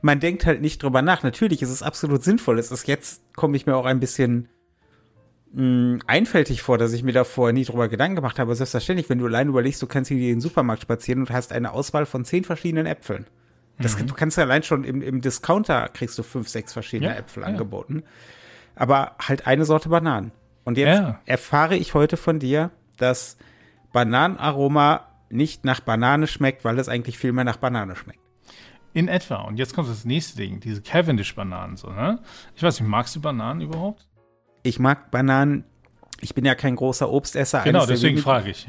Man 0.02 0.20
denkt 0.20 0.44
halt 0.44 0.60
nicht 0.60 0.82
drüber 0.82 1.00
nach. 1.00 1.22
Natürlich 1.22 1.62
ist 1.62 1.70
es 1.70 1.82
absolut 1.82 2.22
sinnvoll. 2.22 2.58
Es 2.58 2.70
ist 2.70 2.86
jetzt, 2.86 3.22
komme 3.34 3.56
ich 3.56 3.64
mir 3.64 3.74
auch 3.74 3.86
ein 3.86 4.00
bisschen 4.00 4.48
mh, 5.52 6.00
einfältig 6.06 6.62
vor, 6.62 6.78
dass 6.78 6.92
ich 6.92 7.02
mir 7.02 7.12
da 7.12 7.24
vorher 7.24 7.52
nie 7.52 7.64
drüber 7.64 7.88
Gedanken 7.88 8.16
gemacht 8.16 8.38
habe. 8.38 8.54
Selbstverständlich, 8.54 9.08
wenn 9.08 9.18
du 9.18 9.26
allein 9.26 9.48
überlegst, 9.48 9.82
du 9.82 9.86
kannst 9.86 10.08
hier 10.08 10.18
in 10.18 10.36
den 10.36 10.40
Supermarkt 10.40 10.82
spazieren 10.82 11.20
und 11.20 11.30
hast 11.30 11.52
eine 11.52 11.72
Auswahl 11.72 12.06
von 12.06 12.24
zehn 12.24 12.44
verschiedenen 12.44 12.86
Äpfeln. 12.86 13.26
Das, 13.78 13.98
mhm. 13.98 14.06
Du 14.06 14.14
kannst 14.14 14.36
ja 14.36 14.44
allein 14.44 14.62
schon 14.62 14.84
im, 14.84 15.02
im 15.02 15.20
Discounter 15.20 15.88
kriegst 15.88 16.18
du 16.18 16.22
fünf, 16.22 16.48
sechs 16.48 16.72
verschiedene 16.72 17.12
ja, 17.12 17.18
Äpfel 17.18 17.42
ja. 17.42 17.48
angeboten. 17.48 18.02
Aber 18.76 19.16
halt 19.18 19.46
eine 19.46 19.64
Sorte 19.64 19.88
Bananen. 19.88 20.32
Und 20.64 20.78
jetzt 20.78 20.98
ja. 20.98 21.20
erfahre 21.24 21.76
ich 21.76 21.94
heute 21.94 22.16
von 22.16 22.38
dir, 22.38 22.70
dass 22.96 23.36
Bananenaroma 23.92 25.06
nicht 25.30 25.64
nach 25.64 25.80
Banane 25.80 26.26
schmeckt, 26.26 26.64
weil 26.64 26.78
es 26.78 26.88
eigentlich 26.88 27.18
viel 27.18 27.32
mehr 27.32 27.44
nach 27.44 27.56
Banane 27.56 27.96
schmeckt. 27.96 28.20
In 28.92 29.08
etwa. 29.08 29.36
Und 29.42 29.56
jetzt 29.56 29.74
kommt 29.74 29.88
das 29.88 30.04
nächste 30.04 30.36
Ding, 30.36 30.60
diese 30.60 30.82
Cavendish-Bananen. 30.82 31.76
So, 31.76 31.90
ne? 31.90 32.18
Ich 32.56 32.62
weiß 32.62 32.80
nicht, 32.80 32.88
magst 32.88 33.14
du 33.14 33.20
Bananen 33.20 33.60
überhaupt? 33.60 34.06
Ich 34.62 34.78
mag 34.78 35.10
Bananen. 35.10 35.64
Ich 36.22 36.34
bin 36.34 36.44
ja 36.44 36.54
kein 36.54 36.76
großer 36.76 37.10
Obstesser. 37.10 37.62
Genau, 37.64 37.86
deswegen 37.86 38.18
frage 38.18 38.50
ich. 38.50 38.66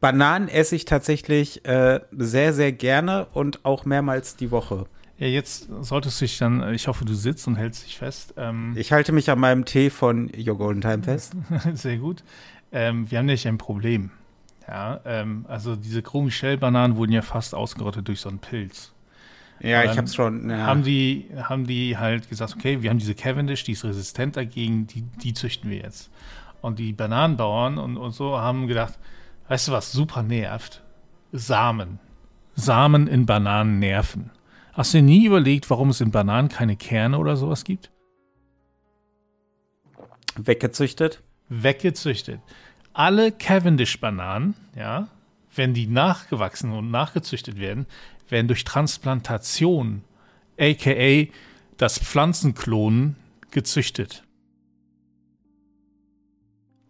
Bananen 0.00 0.48
esse 0.48 0.76
ich 0.76 0.84
tatsächlich 0.84 1.64
äh, 1.64 2.00
sehr, 2.12 2.52
sehr 2.52 2.72
gerne 2.72 3.26
und 3.32 3.64
auch 3.64 3.84
mehrmals 3.84 4.36
die 4.36 4.52
Woche. 4.52 4.86
Ja, 5.18 5.26
jetzt 5.26 5.68
solltest 5.80 6.20
du 6.20 6.24
dich 6.24 6.38
dann, 6.38 6.74
ich 6.74 6.88
hoffe, 6.88 7.04
du 7.04 7.14
sitzt 7.14 7.46
und 7.46 7.56
hältst 7.56 7.84
dich 7.86 7.98
fest. 7.98 8.34
Ähm, 8.36 8.74
ich 8.76 8.92
halte 8.92 9.12
mich 9.12 9.30
an 9.30 9.38
meinem 9.38 9.64
Tee 9.64 9.90
von 9.90 10.30
Your 10.36 10.56
Golden 10.56 10.80
Time 10.80 11.02
fest. 11.02 11.34
Sehr 11.74 11.98
gut. 11.98 12.22
Ähm, 12.72 13.10
wir 13.10 13.18
haben 13.18 13.26
nämlich 13.26 13.46
ein 13.46 13.58
Problem. 13.58 14.10
Ja, 14.66 15.00
ähm, 15.04 15.44
also 15.48 15.76
diese 15.76 16.02
Gros 16.02 16.24
Michel-Bananen 16.24 16.96
wurden 16.96 17.12
ja 17.12 17.22
fast 17.22 17.54
ausgerottet 17.54 18.08
durch 18.08 18.20
so 18.20 18.28
einen 18.28 18.38
Pilz. 18.38 18.92
Ja, 19.62 19.84
ich 19.84 19.96
hab's 19.96 20.14
schon. 20.14 20.50
Ja. 20.50 20.66
Haben 20.66 20.82
die, 20.82 21.30
haben 21.40 21.66
die 21.66 21.96
halt 21.96 22.28
gesagt, 22.28 22.54
okay, 22.56 22.82
wir 22.82 22.90
haben 22.90 22.98
diese 22.98 23.14
Cavendish, 23.14 23.62
die 23.62 23.72
ist 23.72 23.84
resistent 23.84 24.36
dagegen, 24.36 24.88
die, 24.88 25.02
die 25.02 25.34
züchten 25.34 25.70
wir 25.70 25.78
jetzt. 25.78 26.10
Und 26.60 26.78
die 26.78 26.92
Bananenbauern 26.92 27.78
und, 27.78 27.96
und 27.96 28.12
so 28.12 28.38
haben 28.38 28.66
gedacht, 28.66 28.98
weißt 29.48 29.68
du 29.68 29.72
was 29.72 29.92
super 29.92 30.22
nervt? 30.22 30.82
Samen. 31.30 32.00
Samen 32.54 33.06
in 33.06 33.24
Bananen 33.24 33.78
nerven. 33.78 34.30
Hast 34.72 34.94
du 34.94 35.02
nie 35.02 35.26
überlegt, 35.26 35.70
warum 35.70 35.90
es 35.90 36.00
in 36.00 36.10
Bananen 36.10 36.48
keine 36.48 36.76
Kerne 36.76 37.18
oder 37.18 37.36
sowas 37.36 37.62
gibt? 37.62 37.90
Weggezüchtet? 40.34 41.22
Weggezüchtet. 41.48 42.40
Alle 42.94 43.32
Cavendish-Bananen, 43.32 44.54
ja, 44.76 45.08
wenn 45.54 45.74
die 45.74 45.86
nachgewachsen 45.86 46.72
und 46.72 46.90
nachgezüchtet 46.90 47.58
werden, 47.58 47.86
werden 48.28 48.48
durch 48.48 48.64
Transplantation, 48.64 50.04
aka 50.58 51.30
das 51.76 51.98
Pflanzenklonen, 51.98 53.16
gezüchtet. 53.50 54.24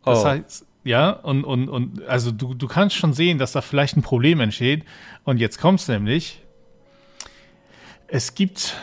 Das 0.05 0.21
oh. 0.21 0.25
heißt, 0.25 0.67
ja, 0.85 1.11
und, 1.11 1.45
und, 1.45 1.69
und 1.69 2.03
also 2.07 2.31
du, 2.33 2.55
du 2.55 2.67
kannst 2.67 2.97
schon 2.97 3.13
sehen, 3.13 3.39
dass 3.39 3.53
da 3.53 3.61
vielleicht 3.61 3.97
ein 3.97 4.03
Problem 4.03 4.41
entsteht. 4.41 4.85
Und 5.25 5.39
jetzt 5.39 5.59
kommt 5.59 5.81
es 5.81 5.89
nämlich, 5.89 6.43
es 8.09 8.35
gibt 8.35 8.77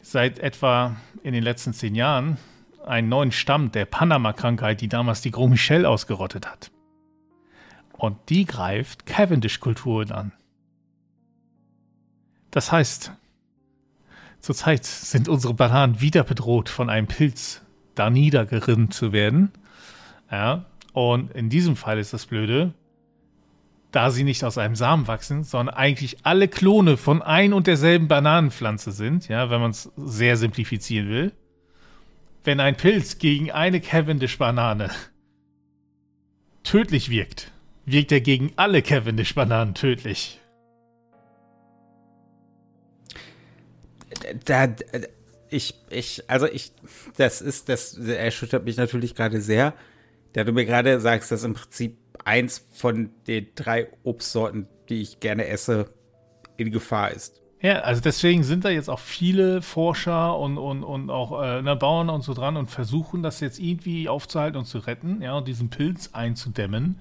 seit 0.00 0.38
etwa 0.38 0.96
in 1.22 1.34
den 1.34 1.42
letzten 1.42 1.72
zehn 1.72 1.94
Jahren 1.94 2.38
einen 2.86 3.08
neuen 3.08 3.32
Stamm 3.32 3.72
der 3.72 3.84
Panama-Krankheit, 3.84 4.80
die 4.80 4.88
damals 4.88 5.20
die 5.20 5.30
Gros 5.30 5.50
Michel 5.50 5.84
ausgerottet 5.84 6.46
hat. 6.46 6.70
Und 7.98 8.16
die 8.28 8.46
greift 8.46 9.06
Cavendish-Kulturen 9.06 10.12
an. 10.12 10.32
Das 12.52 12.70
heißt, 12.72 13.12
zurzeit 14.38 14.86
sind 14.86 15.28
unsere 15.28 15.52
Bananen 15.52 16.00
wieder 16.00 16.22
bedroht, 16.22 16.68
von 16.68 16.88
einem 16.88 17.08
Pilz 17.08 17.60
da 17.96 18.08
niedergerinnt 18.08 18.94
zu 18.94 19.12
werden. 19.12 19.50
Ja, 20.30 20.64
und 20.92 21.32
in 21.32 21.50
diesem 21.50 21.74
Fall 21.74 21.98
ist 21.98 22.12
das 22.12 22.26
Blöde, 22.26 22.72
da 23.90 24.10
sie 24.10 24.22
nicht 24.22 24.44
aus 24.44 24.58
einem 24.58 24.76
Samen 24.76 25.08
wachsen, 25.08 25.42
sondern 25.42 25.74
eigentlich 25.74 26.18
alle 26.22 26.46
Klone 26.46 26.96
von 26.96 27.20
ein 27.20 27.52
und 27.52 27.66
derselben 27.66 28.06
Bananenpflanze 28.06 28.92
sind, 28.92 29.26
ja, 29.26 29.50
wenn 29.50 29.60
man 29.60 29.72
es 29.72 29.90
sehr 29.96 30.36
simplifizieren 30.36 31.08
will. 31.08 31.32
Wenn 32.44 32.60
ein 32.60 32.76
Pilz 32.76 33.18
gegen 33.18 33.50
eine 33.50 33.80
Cavendish-Banane 33.80 34.90
tödlich 36.62 37.10
wirkt, 37.10 37.50
wirkt 37.92 38.12
er 38.12 38.20
gegen 38.20 38.52
alle 38.56 38.82
Cavendish-Bananen 38.82 39.74
tödlich. 39.74 40.40
Da, 44.44 44.68
ich, 45.50 45.74
ich, 45.90 46.28
also 46.28 46.46
ich, 46.46 46.72
das 47.16 47.40
ist, 47.40 47.68
das 47.68 47.96
erschüttert 47.96 48.64
mich 48.64 48.76
natürlich 48.76 49.14
gerade 49.14 49.40
sehr, 49.40 49.74
da 50.32 50.44
du 50.44 50.52
mir 50.52 50.66
gerade 50.66 51.00
sagst, 51.00 51.30
dass 51.32 51.44
im 51.44 51.54
Prinzip 51.54 51.96
eins 52.24 52.66
von 52.72 53.10
den 53.26 53.48
drei 53.54 53.88
Obstsorten, 54.02 54.66
die 54.88 55.00
ich 55.00 55.20
gerne 55.20 55.46
esse, 55.46 55.90
in 56.56 56.70
Gefahr 56.70 57.12
ist. 57.12 57.40
Ja, 57.60 57.80
also 57.80 58.00
deswegen 58.00 58.44
sind 58.44 58.64
da 58.64 58.68
jetzt 58.68 58.88
auch 58.88 59.00
viele 59.00 59.62
Forscher 59.62 60.38
und, 60.38 60.58
und, 60.58 60.84
und 60.84 61.10
auch 61.10 61.42
äh, 61.42 61.60
ne, 61.62 61.74
Bauern 61.74 62.08
und 62.08 62.22
so 62.22 62.32
dran 62.34 62.56
und 62.56 62.70
versuchen 62.70 63.22
das 63.22 63.40
jetzt 63.40 63.58
irgendwie 63.58 64.08
aufzuhalten 64.08 64.58
und 64.58 64.66
zu 64.66 64.78
retten, 64.78 65.22
ja, 65.22 65.36
und 65.36 65.48
diesen 65.48 65.68
Pilz 65.68 66.10
einzudämmen. 66.12 67.00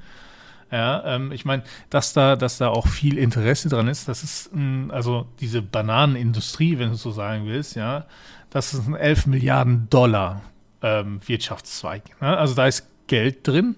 Ja, 0.71 1.15
ähm, 1.15 1.31
ich 1.31 1.45
meine, 1.45 1.63
dass 1.89 2.13
da, 2.13 2.35
dass 2.35 2.57
da 2.57 2.69
auch 2.69 2.87
viel 2.87 3.17
Interesse 3.17 3.69
dran 3.69 3.87
ist, 3.87 4.07
das 4.09 4.23
ist, 4.23 4.53
mh, 4.53 4.93
also 4.93 5.27
diese 5.39 5.61
Bananenindustrie, 5.61 6.77
wenn 6.77 6.89
du 6.89 6.95
so 6.95 7.11
sagen 7.11 7.45
willst, 7.45 7.75
ja, 7.75 8.05
das 8.49 8.73
ist 8.73 8.87
ein 8.87 8.95
11 8.95 9.27
Milliarden 9.27 9.89
Dollar 9.89 10.41
ähm, 10.81 11.21
Wirtschaftszweig. 11.25 12.03
Ne? 12.21 12.37
Also 12.37 12.53
da 12.53 12.67
ist 12.67 12.87
Geld 13.07 13.47
drin, 13.47 13.75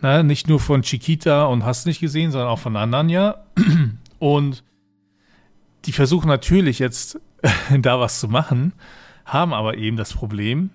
ne, 0.00 0.24
nicht 0.24 0.48
nur 0.48 0.60
von 0.60 0.82
Chiquita 0.82 1.44
und 1.44 1.64
hast 1.64 1.86
nicht 1.86 2.00
gesehen, 2.00 2.30
sondern 2.30 2.48
auch 2.48 2.58
von 2.58 2.76
anderen 2.76 3.08
ja. 3.08 3.44
Und 4.18 4.64
die 5.84 5.92
versuchen 5.92 6.28
natürlich 6.28 6.78
jetzt 6.78 7.20
da 7.78 8.00
was 8.00 8.20
zu 8.20 8.28
machen, 8.28 8.72
haben 9.26 9.52
aber 9.52 9.76
eben 9.76 9.96
das 9.98 10.14
Problem, 10.14 10.70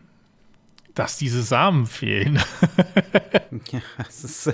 dass 0.93 1.17
diese 1.17 1.41
Samen 1.41 1.85
fehlen. 1.85 2.39
ja, 3.71 3.81
das 3.97 4.23
ist, 4.23 4.53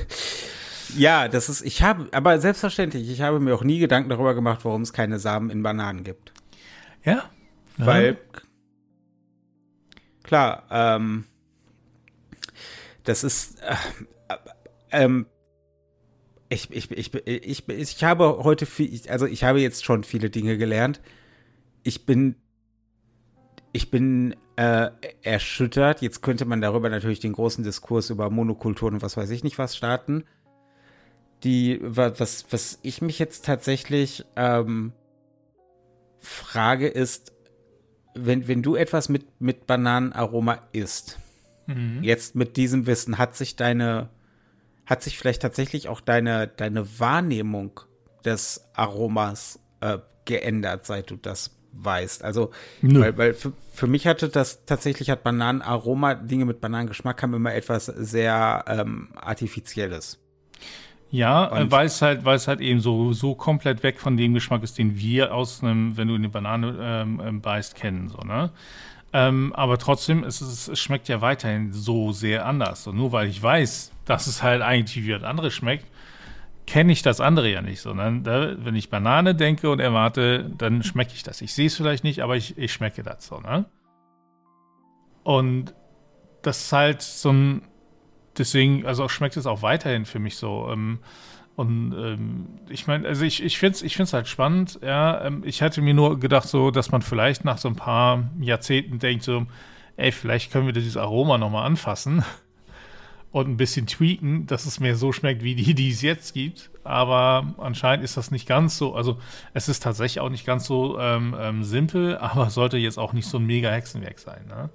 ja, 0.98 1.28
das 1.28 1.50
ist, 1.50 1.62
ich 1.62 1.82
habe, 1.82 2.08
aber 2.12 2.40
selbstverständlich, 2.40 3.10
ich 3.10 3.22
habe 3.22 3.40
mir 3.40 3.56
auch 3.56 3.64
nie 3.64 3.80
Gedanken 3.80 4.10
darüber 4.10 4.34
gemacht, 4.34 4.64
warum 4.64 4.82
es 4.82 4.94
keine 4.94 5.20
Samen 5.20 5.50
in 5.50 5.64
Bananen 5.64 6.04
gibt. 6.04 6.34
Ja. 7.04 7.30
Weil, 7.78 8.18
ja. 8.34 8.42
klar, 10.24 10.64
ähm, 10.70 11.26
das 13.04 13.24
ist, 13.24 13.62
äh, 13.62 13.76
ähm, 14.92 15.28
ich, 16.50 16.72
ich, 16.72 16.92
ich, 16.92 17.14
ich, 17.14 17.70
ich 17.70 18.04
habe 18.04 18.40
heute 18.44 18.66
viel, 18.66 19.00
also 19.10 19.26
ich 19.26 19.44
habe 19.44 19.60
jetzt 19.60 19.84
schon 19.84 20.04
viele 20.04 20.30
Dinge 20.30 20.58
gelernt. 20.58 21.02
Ich 21.84 22.06
bin, 22.06 22.36
ich 23.72 23.92
bin 23.92 24.36
äh, 24.56 24.90
erschüttert. 25.22 26.02
Jetzt 26.02 26.22
könnte 26.22 26.46
man 26.46 26.62
darüber 26.62 26.90
natürlich 26.90 27.20
den 27.20 27.34
großen 27.34 27.64
Diskurs 27.64 28.10
über 28.10 28.30
Monokulturen 28.30 28.96
und 28.96 29.02
was 29.02 29.18
weiß 29.18 29.30
ich 29.32 29.44
nicht 29.44 29.58
was 29.58 29.76
starten. 29.76 30.24
Die, 31.46 31.80
was, 31.82 32.46
was 32.52 32.80
ich 32.82 33.02
mich 33.02 33.20
jetzt 33.20 33.46
tatsächlich 33.46 34.26
ähm, 34.36 34.92
frage 36.20 36.88
ist, 36.88 37.32
wenn, 38.16 38.48
wenn 38.48 38.64
du 38.64 38.76
etwas 38.76 39.08
mit, 39.08 39.40
mit 39.40 39.68
Bananenaroma 39.68 40.60
isst, 40.74 41.20
mhm. 41.68 42.04
jetzt 42.04 42.36
mit 42.36 42.58
diesem 42.58 42.88
Wissen, 42.88 43.18
hat 43.18 43.36
sich 43.36 43.56
deine 43.56 44.10
hat 44.86 45.02
sich 45.02 45.18
vielleicht 45.18 45.42
tatsächlich 45.42 45.88
auch 45.88 46.02
deine, 46.02 46.48
deine 46.48 47.00
Wahrnehmung 47.00 47.80
des 48.24 48.70
Aromas 48.74 49.60
äh, 49.82 49.98
geändert, 50.26 50.86
seit 50.86 51.10
du 51.10 51.16
das 51.16 51.56
weißt. 51.74 52.24
Also, 52.24 52.52
Nö. 52.82 53.02
weil, 53.02 53.18
weil 53.18 53.34
für, 53.34 53.54
für, 53.74 53.88
mich 53.88 54.08
hatte 54.08 54.30
das 54.30 54.66
tatsächlich 54.66 55.10
hat 55.10 55.24
Bananenaroma, 55.24 56.16
Dinge 56.16 56.46
mit 56.46 56.62
Bananengeschmack 56.62 57.22
haben 57.22 57.34
immer 57.34 57.54
etwas 57.54 57.88
sehr 57.88 58.64
ähm, 58.68 59.10
Artifizielles. 59.16 60.20
Ja, 61.16 61.50
äh, 61.56 61.72
weil 61.72 61.86
es 61.86 62.02
halt, 62.02 62.26
weil 62.26 62.36
es 62.36 62.50
halt 62.50 62.60
eben 62.60 62.82
so, 62.82 63.14
so 63.14 63.36
komplett 63.36 63.84
weg 63.84 64.02
von 64.02 64.18
dem 64.18 64.34
Geschmack 64.34 64.64
ist, 64.64 64.78
den 64.78 64.98
wir 64.98 65.34
aus 65.34 65.64
einem, 65.64 65.96
wenn 65.96 66.10
du 66.10 66.16
eine 66.16 66.28
Banane 66.28 66.76
ähm, 66.78 67.22
ähm 67.24 67.42
beißt, 67.42 67.76
kennen, 67.76 68.10
so, 68.10 68.18
ne? 68.18 68.52
Ähm, 69.14 69.54
aber 69.56 69.78
trotzdem, 69.78 70.26
es, 70.26 70.42
ist, 70.42 70.68
es 70.68 70.78
schmeckt 70.78 71.08
ja 71.08 71.22
weiterhin 71.22 71.72
so 71.72 72.12
sehr 72.12 72.46
anders. 72.46 72.86
Und 72.86 72.98
nur 72.98 73.14
weil 73.14 73.30
ich 73.30 73.42
weiß, 73.42 73.94
dass 74.04 74.28
es 74.28 74.44
halt 74.44 74.62
eigentlich 74.62 75.06
wie 75.06 75.12
das 75.12 75.24
andere 75.24 75.52
schmeckt, 75.52 75.86
kenne 76.68 76.92
ich 76.92 77.02
das 77.02 77.22
andere 77.22 77.50
ja 77.50 77.62
nicht, 77.62 77.80
sondern 77.80 78.24
da, 78.24 78.54
wenn 78.58 78.76
ich 78.76 78.90
Banane 78.90 79.34
denke 79.34 79.70
und 79.70 79.80
erwarte, 79.80 80.52
dann 80.58 80.84
schmecke 80.84 81.14
ich 81.16 81.24
das. 81.24 81.40
Ich 81.40 81.54
sehe 81.54 81.68
es 81.68 81.78
vielleicht 81.78 82.04
nicht, 82.04 82.24
aber 82.24 82.36
ich, 82.36 82.58
ich 82.58 82.74
schmecke 82.74 83.04
das 83.04 83.26
so, 83.26 83.40
ne? 83.40 83.64
Und 85.24 85.74
das 86.42 86.66
ist 86.66 86.74
halt 86.74 87.02
so 87.02 87.32
ein, 87.32 87.62
deswegen, 88.38 88.86
also 88.86 89.08
schmeckt 89.10 89.38
es 89.38 89.46
auch 89.46 89.62
weiterhin 89.62 90.06
für 90.06 90.20
mich 90.20 90.38
so. 90.38 90.70
Ähm, 90.72 91.00
und 91.56 91.94
ähm, 91.94 92.48
ich 92.70 92.86
meine, 92.88 93.08
also 93.08 93.24
ich, 93.24 93.42
ich 93.42 93.58
finde 93.58 93.76
es 93.76 93.82
ich 93.82 93.98
halt 94.14 94.28
spannend, 94.28 94.80
ja. 94.82 95.26
Ähm, 95.26 95.44
ich 95.46 95.62
hatte 95.62 95.82
mir 95.82 95.94
nur 95.94 96.20
gedacht, 96.20 96.48
so, 96.48 96.70
dass 96.70 96.92
man 96.92 97.02
vielleicht 97.02 97.46
nach 97.46 97.58
so 97.58 97.70
ein 97.70 97.76
paar 97.76 98.30
Jahrzehnten 98.42 99.00
denkt, 99.00 99.24
so, 99.24 99.46
ey, 99.96 100.12
vielleicht 100.12 100.52
können 100.52 100.66
wir 100.66 100.74
dieses 100.74 100.98
Aroma 100.98 101.38
nochmal 101.38 101.66
anfassen 101.66 102.26
und 103.32 103.48
ein 103.48 103.58
bisschen 103.58 103.88
tweaken, 103.88 104.48
dass 104.48 104.66
es 104.66 104.82
mir 104.82 104.98
so 104.98 105.14
schmeckt 105.14 105.44
wie 105.44 105.56
die, 105.56 105.74
die 105.74 105.92
es 105.92 106.02
jetzt 106.02 106.34
gibt. 106.34 106.72
Aber 106.84 107.54
anscheinend 107.58 108.04
ist 108.04 108.18
das 108.18 108.32
nicht 108.32 108.48
ganz 108.48 108.78
so. 108.78 108.94
Also 108.94 109.18
es 109.54 109.70
ist 109.70 109.82
tatsächlich 109.82 110.20
auch 110.20 110.30
nicht 110.30 110.46
ganz 110.46 110.66
so 110.66 111.00
ähm, 111.00 111.36
ähm, 111.40 111.64
simpel, 111.64 112.18
aber 112.22 112.50
sollte 112.50 112.78
jetzt 112.78 113.00
auch 113.00 113.14
nicht 113.14 113.28
so 113.28 113.38
ein 113.38 113.46
mega 113.46 113.72
Hexenwerk 113.72 114.20
sein. 114.20 114.46
Ne? 114.48 114.70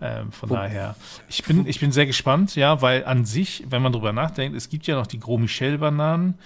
Ähm, 0.00 0.32
von 0.32 0.50
Wo, 0.50 0.54
daher, 0.54 0.96
ich 1.28 1.44
bin, 1.44 1.66
ich 1.66 1.78
bin 1.78 1.92
sehr 1.92 2.06
gespannt, 2.06 2.56
ja, 2.56 2.80
weil 2.80 3.04
an 3.04 3.24
sich, 3.24 3.64
wenn 3.68 3.82
man 3.82 3.92
drüber 3.92 4.12
nachdenkt, 4.12 4.56
es 4.56 4.68
gibt 4.68 4.86
ja 4.86 4.96
noch 4.96 5.06
die 5.06 5.20
Gros 5.20 5.40
Michel-Bananen. 5.40 6.38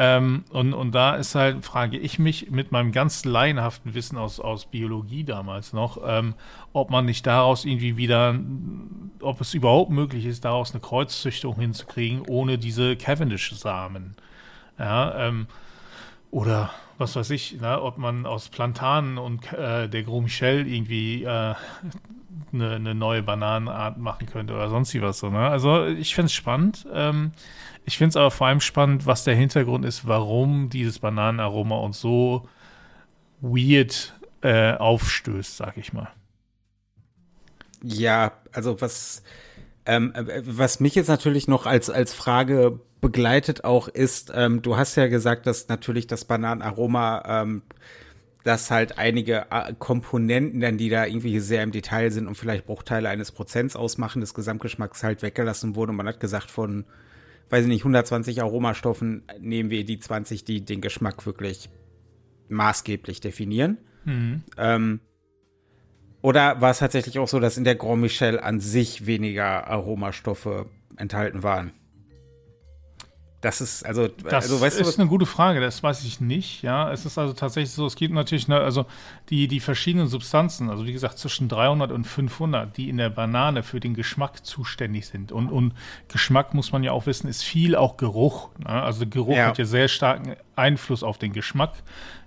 Ähm, 0.00 0.44
und, 0.50 0.74
und 0.74 0.94
da 0.94 1.16
ist 1.16 1.34
halt, 1.34 1.64
frage 1.64 1.98
ich 1.98 2.20
mich 2.20 2.50
mit 2.52 2.70
meinem 2.70 2.92
ganz 2.92 3.24
laienhaften 3.24 3.94
Wissen 3.94 4.16
aus, 4.16 4.38
aus 4.38 4.66
Biologie 4.66 5.24
damals 5.24 5.72
noch, 5.72 5.98
ähm, 6.06 6.34
ob 6.72 6.90
man 6.90 7.04
nicht 7.04 7.26
daraus 7.26 7.64
irgendwie 7.64 7.96
wieder, 7.96 8.38
ob 9.20 9.40
es 9.40 9.54
überhaupt 9.54 9.90
möglich 9.90 10.24
ist, 10.24 10.44
daraus 10.44 10.70
eine 10.70 10.80
Kreuzzüchtung 10.80 11.58
hinzukriegen, 11.58 12.22
ohne 12.28 12.58
diese 12.58 12.94
Cavendish-Samen. 12.96 14.14
Ja, 14.78 15.26
ähm, 15.26 15.48
oder 16.30 16.70
was 16.96 17.16
weiß 17.16 17.30
ich, 17.30 17.60
ne, 17.60 17.80
ob 17.82 17.98
man 17.98 18.24
aus 18.24 18.48
Plantanen 18.50 19.18
und 19.18 19.52
äh, 19.52 19.88
der 19.88 20.02
Gros 20.04 20.22
Michel 20.22 20.66
irgendwie 20.66 21.24
äh, 21.24 21.54
eine, 22.52 22.74
eine, 22.74 22.94
neue 22.94 23.22
Bananenart 23.22 23.98
machen 23.98 24.26
könnte 24.26 24.54
oder 24.54 24.68
sonst 24.68 25.00
was 25.00 25.18
so. 25.18 25.30
Ne? 25.30 25.48
Also 25.48 25.86
ich 25.86 26.14
finde 26.14 26.26
es 26.26 26.32
spannend. 26.32 26.86
Ähm, 26.92 27.32
ich 27.84 27.96
finde 27.96 28.10
es 28.10 28.16
aber 28.16 28.30
vor 28.30 28.46
allem 28.46 28.60
spannend, 28.60 29.06
was 29.06 29.24
der 29.24 29.34
Hintergrund 29.34 29.84
ist, 29.84 30.06
warum 30.06 30.68
dieses 30.68 30.98
Bananenaroma 30.98 31.76
uns 31.76 32.00
so 32.00 32.48
weird 33.40 34.14
äh, 34.42 34.74
aufstößt, 34.74 35.56
sag 35.56 35.76
ich 35.76 35.92
mal. 35.92 36.08
Ja, 37.82 38.32
also 38.52 38.80
was, 38.80 39.22
ähm, 39.86 40.12
was 40.44 40.80
mich 40.80 40.94
jetzt 40.94 41.08
natürlich 41.08 41.48
noch 41.48 41.66
als, 41.66 41.90
als 41.90 42.12
Frage 42.12 42.80
begleitet 43.00 43.64
auch 43.64 43.88
ist, 43.88 44.32
ähm, 44.34 44.62
du 44.62 44.76
hast 44.76 44.96
ja 44.96 45.06
gesagt, 45.06 45.46
dass 45.46 45.68
natürlich 45.68 46.06
das 46.06 46.24
Bananenaroma, 46.24 47.22
ähm, 47.26 47.62
dass 48.44 48.70
halt 48.70 48.98
einige 48.98 49.46
äh, 49.50 49.74
Komponenten 49.78 50.60
dann, 50.60 50.78
die 50.78 50.88
da 50.88 51.06
irgendwie 51.06 51.38
sehr 51.40 51.62
im 51.62 51.72
Detail 51.72 52.10
sind 52.10 52.26
und 52.26 52.36
vielleicht 52.36 52.66
Bruchteile 52.66 53.08
eines 53.08 53.32
Prozents 53.32 53.76
ausmachen, 53.76 54.20
des 54.20 54.34
Gesamtgeschmacks 54.34 55.02
halt 55.02 55.22
weggelassen 55.22 55.76
wurden. 55.76 55.90
Und 55.90 55.96
man 55.96 56.06
hat 56.06 56.20
gesagt, 56.20 56.50
von, 56.50 56.84
weiß 57.50 57.62
ich 57.62 57.68
nicht, 57.68 57.80
120 57.80 58.40
Aromastoffen 58.42 59.24
nehmen 59.40 59.70
wir 59.70 59.84
die 59.84 59.98
20, 59.98 60.44
die 60.44 60.64
den 60.64 60.80
Geschmack 60.80 61.26
wirklich 61.26 61.68
maßgeblich 62.48 63.20
definieren. 63.20 63.78
Mhm. 64.04 64.42
Ähm, 64.56 65.00
oder 66.22 66.60
war 66.60 66.70
es 66.70 66.78
tatsächlich 66.78 67.18
auch 67.18 67.28
so, 67.28 67.40
dass 67.40 67.56
in 67.56 67.64
der 67.64 67.76
Grand 67.76 68.00
Michel 68.00 68.40
an 68.40 68.60
sich 68.60 69.06
weniger 69.06 69.66
Aromastoffe 69.66 70.66
enthalten 70.96 71.42
waren? 71.42 71.72
Das 73.40 73.60
ist, 73.60 73.86
also, 73.86 74.08
das 74.08 74.50
also 74.50 74.60
weißt 74.60 74.80
ist 74.80 74.98
du, 74.98 75.02
eine 75.02 75.08
gute 75.08 75.24
Frage, 75.24 75.60
das 75.60 75.80
weiß 75.80 76.02
ich 76.04 76.20
nicht, 76.20 76.62
ja. 76.62 76.90
Es 76.90 77.06
ist 77.06 77.18
also 77.18 77.34
tatsächlich 77.34 77.70
so, 77.70 77.86
es 77.86 77.94
gibt 77.94 78.12
natürlich, 78.12 78.48
ne, 78.48 78.58
also 78.58 78.84
die, 79.28 79.46
die 79.46 79.60
verschiedenen 79.60 80.08
Substanzen, 80.08 80.68
also 80.70 80.86
wie 80.86 80.92
gesagt, 80.92 81.18
zwischen 81.18 81.48
300 81.48 81.92
und 81.92 82.04
500, 82.04 82.76
die 82.76 82.88
in 82.88 82.96
der 82.96 83.10
Banane 83.10 83.62
für 83.62 83.78
den 83.78 83.94
Geschmack 83.94 84.44
zuständig 84.44 85.06
sind. 85.06 85.30
Und, 85.30 85.50
und 85.50 85.74
Geschmack, 86.08 86.52
muss 86.52 86.72
man 86.72 86.82
ja 86.82 86.90
auch 86.90 87.06
wissen, 87.06 87.28
ist 87.28 87.44
viel 87.44 87.76
auch 87.76 87.96
Geruch. 87.96 88.48
Ne? 88.58 88.70
Also 88.70 89.06
Geruch 89.06 89.36
ja. 89.36 89.46
hat 89.46 89.58
ja 89.58 89.64
sehr 89.66 89.86
starken 89.86 90.34
Einfluss 90.56 91.04
auf 91.04 91.16
den 91.16 91.32
Geschmack. 91.32 91.74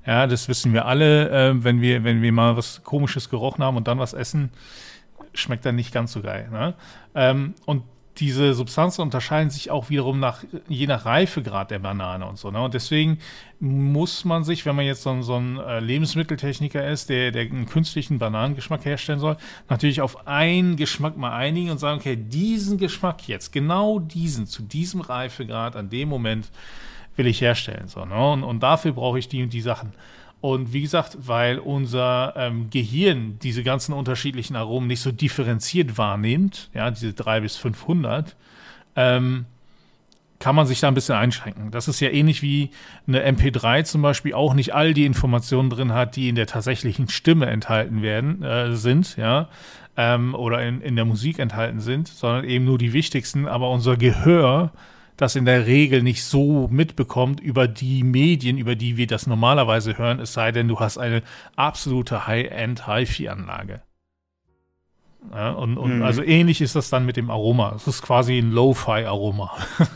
Ja, 0.05 0.27
das 0.27 0.47
wissen 0.47 0.71
wir 0.71 0.85
alle, 0.85 1.29
äh, 1.29 1.61
wenn 1.61 1.81
wir, 1.81 2.05
wenn 2.05 2.21
wir 2.21 2.31
mal 2.31 2.55
was 2.55 2.85
Komisches 2.85 3.29
gerochen 3.29 3.65
haben 3.65 3.75
und 3.75 3.89
dann 3.89 3.99
was 3.99 4.13
essen, 4.13 4.49
schmeckt 5.33 5.65
dann 5.65 5.75
nicht 5.75 5.93
ganz 5.93 6.13
so 6.13 6.21
geil. 6.21 6.47
Ne? 6.49 6.73
Ähm, 7.15 7.53
und 7.65 7.83
diese 8.17 8.53
Substanzen 8.53 9.01
unterscheiden 9.01 9.49
sich 9.49 9.71
auch 9.71 9.89
wiederum 9.89 10.19
nach, 10.19 10.43
je 10.67 10.85
nach 10.85 11.05
Reifegrad 11.05 11.71
der 11.71 11.79
Banane 11.79 12.25
und 12.25 12.37
so. 12.37 12.51
Ne? 12.51 12.61
Und 12.61 12.73
deswegen 12.73 13.19
muss 13.59 14.25
man 14.25 14.43
sich, 14.43 14.65
wenn 14.65 14.75
man 14.75 14.85
jetzt 14.85 15.03
so, 15.03 15.21
so 15.21 15.37
ein 15.37 15.57
äh, 15.57 15.79
Lebensmitteltechniker 15.79 16.87
ist, 16.87 17.09
der, 17.09 17.31
der 17.31 17.43
einen 17.43 17.67
künstlichen 17.67 18.19
Bananengeschmack 18.19 18.83
herstellen 18.85 19.19
soll, 19.19 19.37
natürlich 19.69 20.01
auf 20.01 20.27
einen 20.27 20.75
Geschmack 20.75 21.15
mal 21.17 21.33
einigen 21.33 21.71
und 21.71 21.77
sagen, 21.77 21.99
okay, 21.99 22.17
diesen 22.17 22.77
Geschmack 22.77 23.27
jetzt, 23.27 23.53
genau 23.53 23.99
diesen, 23.99 24.45
zu 24.45 24.61
diesem 24.61 25.01
Reifegrad, 25.01 25.75
an 25.75 25.89
dem 25.89 26.09
Moment 26.09 26.49
will 27.15 27.27
ich 27.27 27.41
herstellen. 27.41 27.87
So, 27.87 28.05
ne? 28.05 28.31
und, 28.31 28.43
und 28.43 28.61
dafür 28.61 28.91
brauche 28.91 29.19
ich 29.19 29.29
die 29.29 29.41
und 29.43 29.53
die 29.53 29.61
Sachen. 29.61 29.93
Und 30.41 30.73
wie 30.73 30.81
gesagt, 30.81 31.17
weil 31.19 31.59
unser 31.59 32.33
ähm, 32.35 32.71
Gehirn 32.71 33.37
diese 33.43 33.63
ganzen 33.63 33.93
unterschiedlichen 33.93 34.55
Aromen 34.55 34.87
nicht 34.87 35.01
so 35.01 35.11
differenziert 35.11 35.99
wahrnimmt, 35.99 36.71
ja, 36.73 36.89
diese 36.89 37.13
drei 37.13 37.41
bis 37.41 37.57
500, 37.57 38.35
ähm, 38.95 39.45
kann 40.39 40.55
man 40.55 40.65
sich 40.65 40.79
da 40.79 40.87
ein 40.87 40.95
bisschen 40.95 41.15
einschränken. 41.15 41.69
Das 41.69 41.87
ist 41.87 41.99
ja 41.99 42.09
ähnlich 42.09 42.41
wie 42.41 42.71
eine 43.07 43.23
MP3 43.23 43.83
zum 43.83 44.01
Beispiel 44.01 44.33
auch 44.33 44.55
nicht 44.55 44.73
all 44.73 44.95
die 44.95 45.05
Informationen 45.05 45.69
drin 45.69 45.93
hat, 45.93 46.15
die 46.15 46.29
in 46.29 46.35
der 46.35 46.47
tatsächlichen 46.47 47.07
Stimme 47.07 47.45
enthalten 47.45 48.01
werden, 48.01 48.41
äh, 48.41 48.75
sind, 48.75 49.17
ja, 49.17 49.47
ähm, 49.95 50.33
oder 50.33 50.65
in, 50.65 50.81
in 50.81 50.95
der 50.95 51.05
Musik 51.05 51.37
enthalten 51.37 51.79
sind, 51.79 52.07
sondern 52.07 52.45
eben 52.45 52.65
nur 52.65 52.79
die 52.79 52.93
wichtigsten. 52.93 53.47
Aber 53.47 53.69
unser 53.69 53.95
Gehör 53.95 54.71
das 55.17 55.35
in 55.35 55.45
der 55.45 55.65
Regel 55.65 56.03
nicht 56.03 56.23
so 56.23 56.67
mitbekommt 56.69 57.39
über 57.39 57.67
die 57.67 58.03
Medien, 58.03 58.57
über 58.57 58.75
die 58.75 58.97
wir 58.97 59.07
das 59.07 59.27
normalerweise 59.27 59.97
hören, 59.97 60.19
es 60.19 60.33
sei 60.33 60.51
denn, 60.51 60.67
du 60.67 60.79
hast 60.79 60.97
eine 60.97 61.23
absolute 61.55 62.27
High-End 62.27 62.87
HiFi-Anlage. 62.87 63.81
Ja, 65.31 65.51
und, 65.51 65.77
und 65.77 65.97
mhm. 65.97 66.03
also 66.03 66.23
ähnlich 66.23 66.61
ist 66.61 66.75
das 66.75 66.89
dann 66.89 67.05
mit 67.05 67.15
dem 67.15 67.29
Aroma. 67.29 67.73
Es 67.75 67.87
ist 67.87 68.01
quasi 68.01 68.39
ein 68.39 68.51
Lo-Fi-Aroma. 68.51 69.51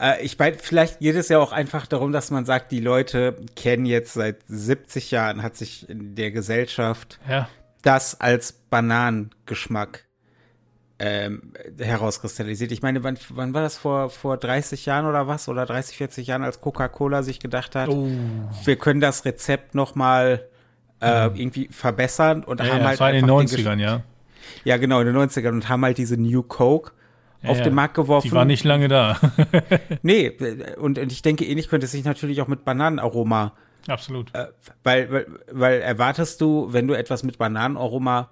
äh, 0.00 0.22
ich 0.22 0.38
meine, 0.38 0.58
vielleicht 0.58 1.00
geht 1.00 1.16
es 1.16 1.28
ja 1.28 1.38
auch 1.38 1.52
einfach 1.52 1.86
darum, 1.86 2.12
dass 2.12 2.30
man 2.30 2.44
sagt, 2.44 2.72
die 2.72 2.80
Leute 2.80 3.36
kennen 3.56 3.86
jetzt 3.86 4.12
seit 4.12 4.40
70 4.48 5.10
Jahren, 5.10 5.42
hat 5.42 5.56
sich 5.56 5.88
in 5.88 6.14
der 6.14 6.30
Gesellschaft 6.32 7.18
ja. 7.28 7.48
das 7.82 8.20
als 8.20 8.52
Bananengeschmack 8.52 10.05
ähm, 10.98 11.52
herauskristallisiert. 11.78 12.72
Ich 12.72 12.82
meine, 12.82 13.02
wann, 13.04 13.18
wann 13.30 13.52
war 13.52 13.62
das 13.62 13.76
vor, 13.76 14.08
vor 14.08 14.36
30 14.36 14.86
Jahren 14.86 15.06
oder 15.06 15.26
was? 15.26 15.48
Oder 15.48 15.66
30, 15.66 15.96
40 15.96 16.26
Jahren, 16.26 16.42
als 16.42 16.60
Coca-Cola 16.60 17.22
sich 17.22 17.38
gedacht 17.38 17.74
hat, 17.74 17.88
oh. 17.88 18.08
wir 18.64 18.76
können 18.76 19.00
das 19.00 19.24
Rezept 19.24 19.74
noch 19.74 19.94
mal 19.94 20.46
äh, 21.00 21.28
mhm. 21.28 21.36
irgendwie 21.36 21.68
verbessern 21.70 22.44
und 22.44 22.60
ja, 22.60 22.66
haben 22.66 22.78
ja, 22.78 22.84
halt. 22.84 22.94
Das 22.94 23.00
war 23.00 23.12
in 23.12 23.26
den 23.26 23.30
90ern, 23.30 23.78
ja. 23.78 24.02
Ja, 24.64 24.76
genau, 24.78 25.00
in 25.00 25.06
den 25.06 25.16
90ern 25.16 25.50
und 25.50 25.68
haben 25.68 25.84
halt 25.84 25.98
diese 25.98 26.16
New 26.16 26.42
Coke 26.42 26.92
ja, 27.42 27.50
auf 27.50 27.60
den 27.60 27.74
Markt 27.74 27.94
geworfen. 27.94 28.28
Die 28.28 28.34
war 28.34 28.44
nicht 28.44 28.64
lange 28.64 28.88
da. 28.88 29.18
nee, 30.02 30.32
und, 30.78 30.98
und 30.98 31.12
ich 31.12 31.20
denke, 31.22 31.44
ähnlich 31.44 31.68
könnte 31.68 31.86
es 31.86 31.92
sich 31.92 32.04
natürlich 32.04 32.40
auch 32.40 32.48
mit 32.48 32.64
Bananenaroma. 32.64 33.52
Absolut. 33.86 34.34
Äh, 34.34 34.46
weil, 34.82 35.12
weil, 35.12 35.26
weil 35.52 35.80
erwartest 35.80 36.40
du, 36.40 36.68
wenn 36.72 36.88
du 36.88 36.94
etwas 36.94 37.22
mit 37.22 37.38
Bananenaroma 37.38 38.30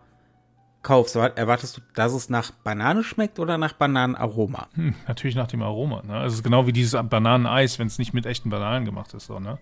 kaufst, 0.85 1.17
erwartest 1.17 1.79
du, 1.79 1.81
dass 1.95 2.13
es 2.13 2.31
nach 2.31 2.53
Banane 2.53 3.03
schmeckt 3.03 3.41
oder 3.41 3.59
nach 3.59 3.73
Bananenaroma? 3.73 4.69
Hm, 4.75 4.95
natürlich 5.09 5.35
nach 5.35 5.49
dem 5.49 5.63
Aroma. 5.63 6.03
Ne? 6.07 6.15
Also 6.15 6.43
genau 6.43 6.69
wie 6.69 6.73
dieses 6.73 6.93
Bananeneis, 7.09 7.81
wenn 7.81 7.89
es 7.89 7.99
nicht 7.99 8.15
mit 8.15 8.27
echten 8.27 8.51
Bananen 8.51 8.85
gemacht 8.85 9.13
ist. 9.15 9.27
So, 9.27 9.41
ne? 9.41 9.59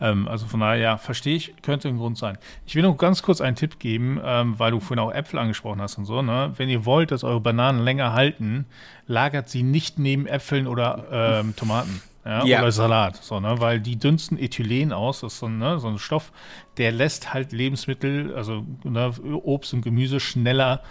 Ähm, 0.00 0.26
also 0.26 0.46
von 0.46 0.60
daher, 0.60 0.78
ja, 0.78 0.96
verstehe 0.96 1.36
ich, 1.36 1.54
könnte 1.62 1.88
ein 1.88 1.98
Grund 1.98 2.16
sein. 2.16 2.38
Ich 2.64 2.74
will 2.74 2.82
noch 2.82 2.96
ganz 2.96 3.22
kurz 3.22 3.42
einen 3.42 3.56
Tipp 3.56 3.78
geben, 3.78 4.18
ähm, 4.24 4.58
weil 4.58 4.70
du 4.70 4.80
vorhin 4.80 5.04
auch 5.04 5.12
Äpfel 5.12 5.38
angesprochen 5.38 5.82
hast 5.82 5.98
und 5.98 6.06
so. 6.06 6.22
Ne? 6.22 6.52
Wenn 6.56 6.70
ihr 6.70 6.86
wollt, 6.86 7.10
dass 7.10 7.24
eure 7.24 7.40
Bananen 7.40 7.80
länger 7.80 8.14
halten, 8.14 8.64
lagert 9.06 9.50
sie 9.50 9.62
nicht 9.62 9.98
neben 9.98 10.26
Äpfeln 10.26 10.66
oder 10.66 11.04
ähm, 11.10 11.54
Tomaten 11.56 12.00
ja, 12.24 12.44
ja. 12.44 12.60
oder 12.60 12.72
Salat, 12.72 13.16
so, 13.16 13.40
ne? 13.40 13.56
weil 13.58 13.80
die 13.80 13.98
dünsten 13.98 14.38
Ethylen 14.38 14.92
aus, 14.92 15.20
das 15.20 15.34
ist 15.34 15.38
so, 15.40 15.48
ne, 15.48 15.78
so 15.80 15.88
ein 15.88 15.98
Stoff, 15.98 16.32
der 16.76 16.92
lässt 16.92 17.34
halt 17.34 17.52
Lebensmittel, 17.52 18.34
also 18.34 18.64
ne, 18.84 19.12
Obst 19.42 19.74
und 19.74 19.82
Gemüse 19.82 20.20
schneller 20.20 20.82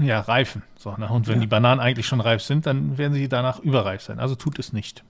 ja, 0.00 0.20
reifen. 0.20 0.62
So, 0.76 0.96
ne? 0.96 1.08
Und 1.08 1.28
wenn 1.28 1.36
ja. 1.36 1.40
die 1.42 1.46
Bananen 1.46 1.80
eigentlich 1.80 2.06
schon 2.06 2.20
reif 2.20 2.42
sind, 2.42 2.66
dann 2.66 2.98
werden 2.98 3.14
sie 3.14 3.28
danach 3.28 3.60
überreif 3.60 4.02
sein. 4.02 4.18
Also 4.18 4.34
tut 4.34 4.58
es 4.58 4.72
nicht. 4.72 5.04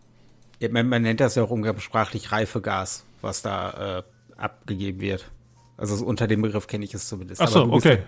Ja, 0.60 0.68
man, 0.70 0.88
man, 0.88 1.02
nennt 1.02 1.20
das 1.20 1.34
ja 1.34 1.42
auch 1.42 1.50
umgangssprachlich 1.50 2.30
Reifegas, 2.32 3.04
was 3.20 3.42
da 3.42 3.98
äh, 3.98 4.02
abgegeben 4.36 5.00
wird. 5.00 5.30
Also 5.76 6.04
unter 6.04 6.28
dem 6.28 6.42
Begriff 6.42 6.66
kenne 6.66 6.84
ich 6.84 6.94
es 6.94 7.08
zumindest. 7.08 7.40
Ach 7.40 7.48
so, 7.48 7.64
okay. 7.72 7.98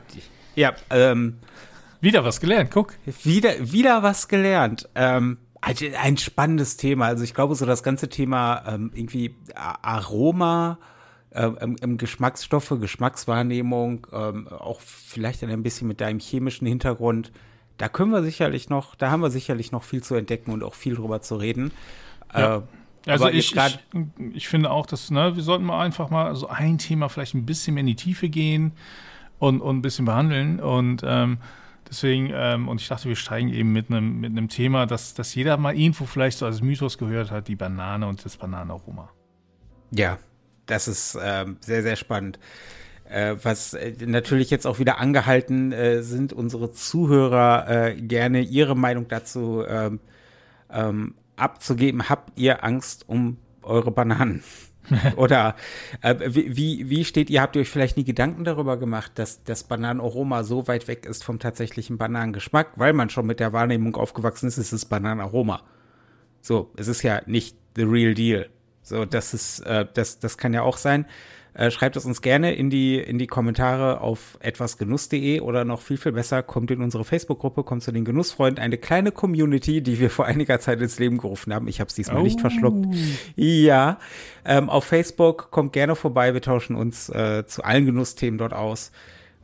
Ja, 0.54 0.74
ähm, 0.90 1.38
wieder 2.00 2.24
was 2.24 2.40
gelernt, 2.40 2.70
guck. 2.70 2.94
Wieder, 3.24 3.72
wieder 3.72 4.02
was 4.02 4.28
gelernt. 4.28 4.88
Ähm, 4.94 5.38
ein 5.64 6.16
spannendes 6.16 6.76
Thema. 6.76 7.06
Also 7.06 7.24
ich 7.24 7.34
glaube, 7.34 7.54
so 7.54 7.66
das 7.66 7.82
ganze 7.82 8.08
Thema 8.08 8.62
ähm, 8.66 8.90
irgendwie 8.94 9.36
Aroma, 9.54 10.78
ähm, 11.32 11.76
ähm, 11.82 11.98
Geschmacksstoffe, 11.98 12.74
Geschmackswahrnehmung, 12.80 14.06
ähm, 14.12 14.48
auch 14.48 14.80
vielleicht 14.80 15.42
ein 15.42 15.62
bisschen 15.62 15.88
mit 15.88 16.00
deinem 16.00 16.20
chemischen 16.20 16.66
Hintergrund. 16.66 17.32
Da 17.78 17.88
können 17.88 18.12
wir 18.12 18.22
sicherlich 18.22 18.68
noch, 18.68 18.94
da 18.94 19.10
haben 19.10 19.20
wir 19.20 19.30
sicherlich 19.30 19.72
noch 19.72 19.82
viel 19.82 20.02
zu 20.02 20.14
entdecken 20.14 20.52
und 20.52 20.62
auch 20.62 20.74
viel 20.74 20.94
drüber 20.94 21.22
zu 21.22 21.36
reden. 21.36 21.72
Ja. 22.32 22.58
Äh, 22.58 22.62
also 23.06 23.28
ich, 23.28 23.54
ich, 23.54 23.78
ich, 24.32 24.48
finde 24.48 24.70
auch, 24.70 24.86
dass 24.86 25.10
ne, 25.10 25.36
wir 25.36 25.42
sollten 25.42 25.64
mal 25.64 25.82
einfach 25.82 26.08
mal 26.08 26.34
so 26.36 26.48
ein 26.48 26.78
Thema 26.78 27.08
vielleicht 27.08 27.34
ein 27.34 27.44
bisschen 27.44 27.74
mehr 27.74 27.82
in 27.82 27.86
die 27.86 27.96
Tiefe 27.96 28.28
gehen 28.28 28.72
und, 29.38 29.60
und 29.60 29.76
ein 29.76 29.82
bisschen 29.82 30.06
behandeln 30.06 30.60
und 30.60 31.02
ähm, 31.04 31.38
Deswegen, 31.88 32.30
ähm, 32.32 32.68
und 32.68 32.80
ich 32.80 32.88
dachte, 32.88 33.08
wir 33.08 33.16
steigen 33.16 33.50
eben 33.50 33.72
mit 33.72 33.90
einem 33.90 34.20
mit 34.20 34.50
Thema, 34.50 34.86
dass, 34.86 35.14
dass 35.14 35.34
jeder 35.34 35.56
mal 35.56 35.76
irgendwo 35.76 36.06
vielleicht 36.06 36.38
so 36.38 36.46
als 36.46 36.62
Mythos 36.62 36.98
gehört 36.98 37.30
hat, 37.30 37.48
die 37.48 37.56
Banane 37.56 38.06
und 38.06 38.24
das 38.24 38.36
Bananenaroma. 38.36 39.10
Ja, 39.90 40.18
das 40.66 40.88
ist 40.88 41.14
äh, 41.14 41.46
sehr, 41.60 41.82
sehr 41.82 41.96
spannend. 41.96 42.38
Äh, 43.08 43.36
was 43.42 43.74
äh, 43.74 43.94
natürlich 44.06 44.50
jetzt 44.50 44.66
auch 44.66 44.78
wieder 44.78 44.98
angehalten 44.98 45.72
äh, 45.72 46.02
sind, 46.02 46.32
unsere 46.32 46.72
Zuhörer 46.72 47.68
äh, 47.68 48.00
gerne 48.00 48.40
ihre 48.40 48.74
Meinung 48.74 49.08
dazu 49.08 49.62
ähm, 49.68 50.00
ähm, 50.70 51.14
abzugeben. 51.36 52.08
Habt 52.08 52.38
ihr 52.38 52.64
Angst 52.64 53.08
um 53.08 53.36
eure 53.62 53.90
Bananen? 53.90 54.42
Oder 55.16 55.56
äh, 56.02 56.14
wie, 56.26 56.88
wie 56.88 57.04
steht 57.04 57.30
ihr? 57.30 57.40
Habt 57.42 57.56
ihr 57.56 57.62
euch 57.62 57.70
vielleicht 57.70 57.96
nie 57.96 58.04
Gedanken 58.04 58.44
darüber 58.44 58.76
gemacht, 58.76 59.12
dass 59.16 59.42
das 59.44 59.64
Bananenaroma 59.64 60.44
so 60.44 60.68
weit 60.68 60.88
weg 60.88 61.06
ist 61.06 61.24
vom 61.24 61.38
tatsächlichen 61.38 61.98
Bananengeschmack, 61.98 62.72
weil 62.76 62.92
man 62.92 63.10
schon 63.10 63.26
mit 63.26 63.40
der 63.40 63.52
Wahrnehmung 63.52 63.96
aufgewachsen 63.96 64.46
ist, 64.46 64.58
es 64.58 64.72
ist 64.72 64.86
Bananenaroma. 64.86 65.62
So, 66.40 66.70
es 66.76 66.88
ist 66.88 67.02
ja 67.02 67.22
nicht 67.26 67.56
the 67.76 67.82
real 67.82 68.14
deal. 68.14 68.48
So, 68.82 69.06
das 69.06 69.32
ist, 69.32 69.60
äh, 69.60 69.86
das, 69.94 70.18
das 70.18 70.36
kann 70.36 70.52
ja 70.52 70.62
auch 70.62 70.76
sein. 70.76 71.06
Äh, 71.54 71.70
schreibt 71.70 71.94
es 71.94 72.04
uns 72.04 72.20
gerne 72.20 72.52
in 72.52 72.68
die, 72.68 72.98
in 72.98 73.18
die 73.18 73.28
Kommentare 73.28 74.00
auf 74.00 74.36
etwasgenuss.de 74.40 75.38
oder 75.40 75.64
noch 75.64 75.80
viel, 75.80 75.96
viel 75.96 76.10
besser, 76.10 76.42
kommt 76.42 76.72
in 76.72 76.82
unsere 76.82 77.04
Facebook-Gruppe, 77.04 77.62
kommt 77.62 77.84
zu 77.84 77.92
den 77.92 78.04
Genussfreunden, 78.04 78.62
eine 78.62 78.76
kleine 78.76 79.12
Community, 79.12 79.80
die 79.80 80.00
wir 80.00 80.10
vor 80.10 80.26
einiger 80.26 80.58
Zeit 80.58 80.80
ins 80.80 80.98
Leben 80.98 81.16
gerufen 81.16 81.54
haben. 81.54 81.68
Ich 81.68 81.78
habe 81.78 81.88
es 81.88 81.94
diesmal 81.94 82.20
oh. 82.20 82.24
nicht 82.24 82.40
verschluckt. 82.40 82.86
Ja, 83.36 83.98
ähm, 84.44 84.68
auf 84.68 84.84
Facebook 84.84 85.52
kommt 85.52 85.72
gerne 85.72 85.94
vorbei, 85.94 86.34
wir 86.34 86.42
tauschen 86.42 86.74
uns 86.74 87.08
äh, 87.08 87.46
zu 87.46 87.62
allen 87.62 87.86
Genussthemen 87.86 88.38
dort 88.38 88.52
aus. 88.52 88.90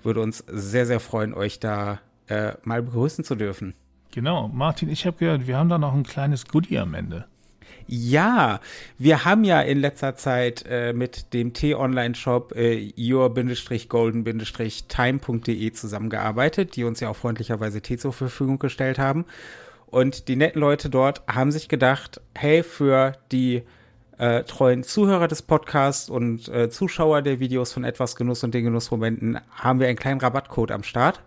Würde 0.02 0.20
uns 0.20 0.38
sehr, 0.48 0.86
sehr 0.86 0.98
freuen, 0.98 1.32
euch 1.32 1.60
da 1.60 2.00
äh, 2.26 2.54
mal 2.64 2.82
begrüßen 2.82 3.22
zu 3.22 3.36
dürfen. 3.36 3.74
Genau, 4.10 4.48
Martin, 4.48 4.88
ich 4.88 5.06
habe 5.06 5.16
gehört, 5.18 5.46
wir 5.46 5.56
haben 5.56 5.68
da 5.68 5.78
noch 5.78 5.94
ein 5.94 6.02
kleines 6.02 6.48
Goodie 6.48 6.78
am 6.78 6.94
Ende. 6.94 7.26
Ja, 7.92 8.60
wir 8.98 9.24
haben 9.24 9.42
ja 9.42 9.60
in 9.62 9.80
letzter 9.80 10.14
Zeit 10.14 10.64
äh, 10.70 10.92
mit 10.92 11.34
dem 11.34 11.54
T-Online-Shop 11.54 12.54
äh, 12.54 12.92
your-golden-time.de 12.96 15.72
zusammengearbeitet, 15.72 16.76
die 16.76 16.84
uns 16.84 17.00
ja 17.00 17.08
auch 17.08 17.16
freundlicherweise 17.16 17.80
Tee 17.80 17.98
zur 17.98 18.12
Verfügung 18.12 18.60
gestellt 18.60 19.00
haben. 19.00 19.24
Und 19.86 20.28
die 20.28 20.36
netten 20.36 20.60
Leute 20.60 20.88
dort 20.88 21.22
haben 21.26 21.50
sich 21.50 21.68
gedacht, 21.68 22.20
hey, 22.36 22.62
für 22.62 23.14
die 23.32 23.64
äh, 24.18 24.44
treuen 24.44 24.84
Zuhörer 24.84 25.26
des 25.26 25.42
Podcasts 25.42 26.08
und 26.08 26.46
äh, 26.46 26.70
Zuschauer 26.70 27.22
der 27.22 27.40
Videos 27.40 27.72
von 27.72 27.82
Etwas 27.82 28.14
Genuss 28.14 28.44
und 28.44 28.54
den 28.54 28.62
Genussmomenten 28.62 29.40
haben 29.50 29.80
wir 29.80 29.88
einen 29.88 29.98
kleinen 29.98 30.20
Rabattcode 30.20 30.70
am 30.70 30.84
Start. 30.84 31.20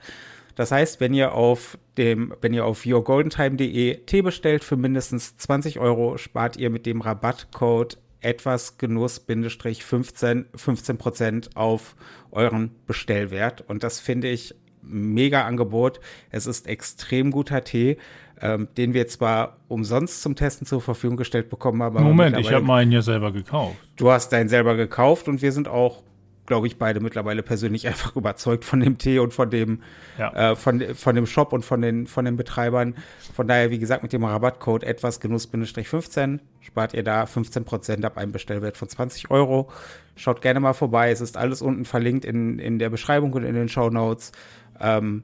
Das 0.56 0.72
heißt, 0.72 1.00
wenn 1.00 1.14
ihr 1.14 1.34
auf 1.34 1.78
dem, 1.98 2.34
wenn 2.42 2.54
ihr 2.54 2.66
auf 2.66 2.86
yourgoldentime.de 2.86 3.98
Tee 4.06 4.22
bestellt 4.22 4.64
für 4.64 4.78
mindestens 4.78 5.38
20 5.38 5.80
Euro, 5.80 6.18
spart 6.18 6.58
ihr 6.58 6.70
mit 6.70 6.86
dem 6.86 7.02
Rabattcode 7.02 7.98
etwas 8.22 8.78
Genuss-15 8.78 10.46
15 10.56 10.98
Prozent 10.98 11.50
auf 11.56 11.96
euren 12.32 12.72
Bestellwert. 12.88 13.62
Und 13.68 13.84
das 13.84 14.00
finde 14.00 14.30
ich 14.30 14.56
mega 14.82 15.46
Angebot. 15.46 16.00
Es 16.30 16.46
ist 16.46 16.68
extrem 16.68 17.32
guter 17.32 17.64
Tee, 17.64 17.98
ähm, 18.42 18.68
den 18.78 18.94
wir 18.94 19.08
zwar 19.08 19.58
umsonst 19.68 20.22
zum 20.22 20.36
Testen 20.36 20.66
zur 20.66 20.82
Verfügung 20.82 21.18
gestellt 21.18 21.50
bekommen 21.50 21.82
haben. 21.82 22.04
Moment, 22.04 22.38
ich 22.38 22.52
habe 22.52 22.66
meinen 22.66 22.92
ja 22.92 23.02
selber 23.02 23.32
gekauft. 23.32 23.78
Du 23.96 24.12
hast 24.12 24.30
deinen 24.30 24.50
selber 24.50 24.76
gekauft 24.76 25.28
und 25.28 25.42
wir 25.42 25.52
sind 25.52 25.68
auch 25.68 26.04
glaube 26.46 26.68
ich, 26.68 26.78
beide 26.78 27.00
mittlerweile 27.00 27.44
persönlich 27.44 27.88
einfach 27.88 28.16
überzeugt 28.16 28.66
von 28.66 28.80
dem 28.80 28.98
Tee 28.98 29.20
und 29.20 29.34
von 29.34 29.50
dem, 29.50 29.82
ja. 30.18 30.52
äh, 30.52 30.56
von, 30.56 30.82
von 30.96 31.16
dem 31.16 31.26
Shop 31.26 31.54
und 31.54 31.64
von 31.64 31.82
den, 31.82 32.08
von 32.08 32.26
den 32.26 32.36
Betreibern. 32.36 32.96
Von 33.34 33.48
daher, 33.48 33.72
wie 33.72 33.80
gesagt, 33.80 34.04
mit 34.04 34.14
dem 34.14 34.24
Rabattcode 34.24 34.84
etwas 34.84 35.20
Genuss-15 35.20 36.40
spart 36.62 36.94
ihr 36.94 37.04
da 37.04 37.24
15% 37.24 38.04
ab 38.04 38.18
einem 38.18 38.32
Bestellwert 38.32 38.78
von 38.78 38.88
20 38.88 39.32
Euro. 39.32 39.70
Schaut 40.16 40.42
gerne 40.42 40.60
mal 40.60 40.74
vorbei. 40.74 41.12
Es 41.12 41.22
ist 41.22 41.38
alles 41.38 41.62
unten 41.62 41.86
verlinkt 41.86 42.26
in, 42.26 42.60
in 42.60 42.80
der 42.80 42.90
Beschreibung 42.90 43.34
und 43.34 43.44
in 43.44 43.56
den 43.56 43.70
Show 43.70 43.90
Notes. 43.90 44.32
Ähm, 44.80 45.24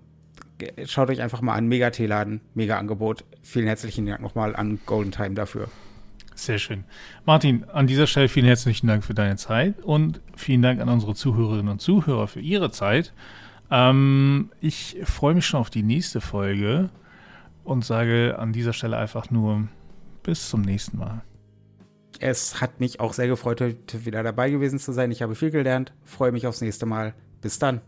schaut 0.86 1.10
euch 1.10 1.22
einfach 1.22 1.42
mal 1.42 1.56
an. 1.56 1.68
Mega 1.68 1.90
Teeladen, 1.90 2.42
mega 2.54 2.78
Angebot. 2.78 3.24
Vielen 3.44 3.68
herzlichen 3.68 4.06
Dank 4.06 4.22
nochmal 4.22 4.56
an 4.56 4.80
Golden 4.86 5.12
Time 5.12 5.36
dafür. 5.36 5.70
Sehr 6.40 6.58
schön. 6.58 6.86
Martin, 7.26 7.66
an 7.66 7.86
dieser 7.86 8.08
Stelle 8.08 8.30
vielen 8.30 8.46
herzlichen 8.46 8.88
Dank 8.88 9.04
für 9.04 9.14
deine 9.14 9.36
Zeit 9.36 9.82
und 9.82 10.22
vielen 10.38 10.62
Dank 10.62 10.80
an 10.80 10.88
unsere 10.88 11.14
Zuhörerinnen 11.14 11.68
und 11.68 11.82
Zuhörer 11.82 12.30
für 12.30 12.40
ihre 12.40 12.72
Zeit. 12.72 13.14
Ähm, 13.70 14.50
ich 14.62 14.96
freue 15.04 15.34
mich 15.34 15.46
schon 15.46 15.60
auf 15.60 15.70
die 15.70 15.84
nächste 15.84 16.22
Folge 16.22 16.92
und 17.66 17.84
sage 17.84 18.40
an 18.40 18.54
dieser 18.54 18.72
Stelle 18.72 18.96
einfach 18.96 19.30
nur 19.30 19.68
bis 20.24 20.50
zum 20.50 20.62
nächsten 20.62 20.98
Mal. 20.98 21.24
Es 22.20 22.62
hat 22.62 22.80
mich 22.80 23.02
auch 23.02 23.12
sehr 23.12 23.28
gefreut, 23.28 23.60
heute 23.60 24.06
wieder 24.06 24.24
dabei 24.24 24.50
gewesen 24.50 24.80
zu 24.80 24.94
sein. 24.94 25.12
Ich 25.12 25.22
habe 25.22 25.36
viel 25.36 25.52
gelernt. 25.52 25.92
Freue 26.06 26.32
mich 26.32 26.48
aufs 26.48 26.62
nächste 26.62 26.86
Mal. 26.86 27.16
Bis 27.42 27.60
dann. 27.60 27.82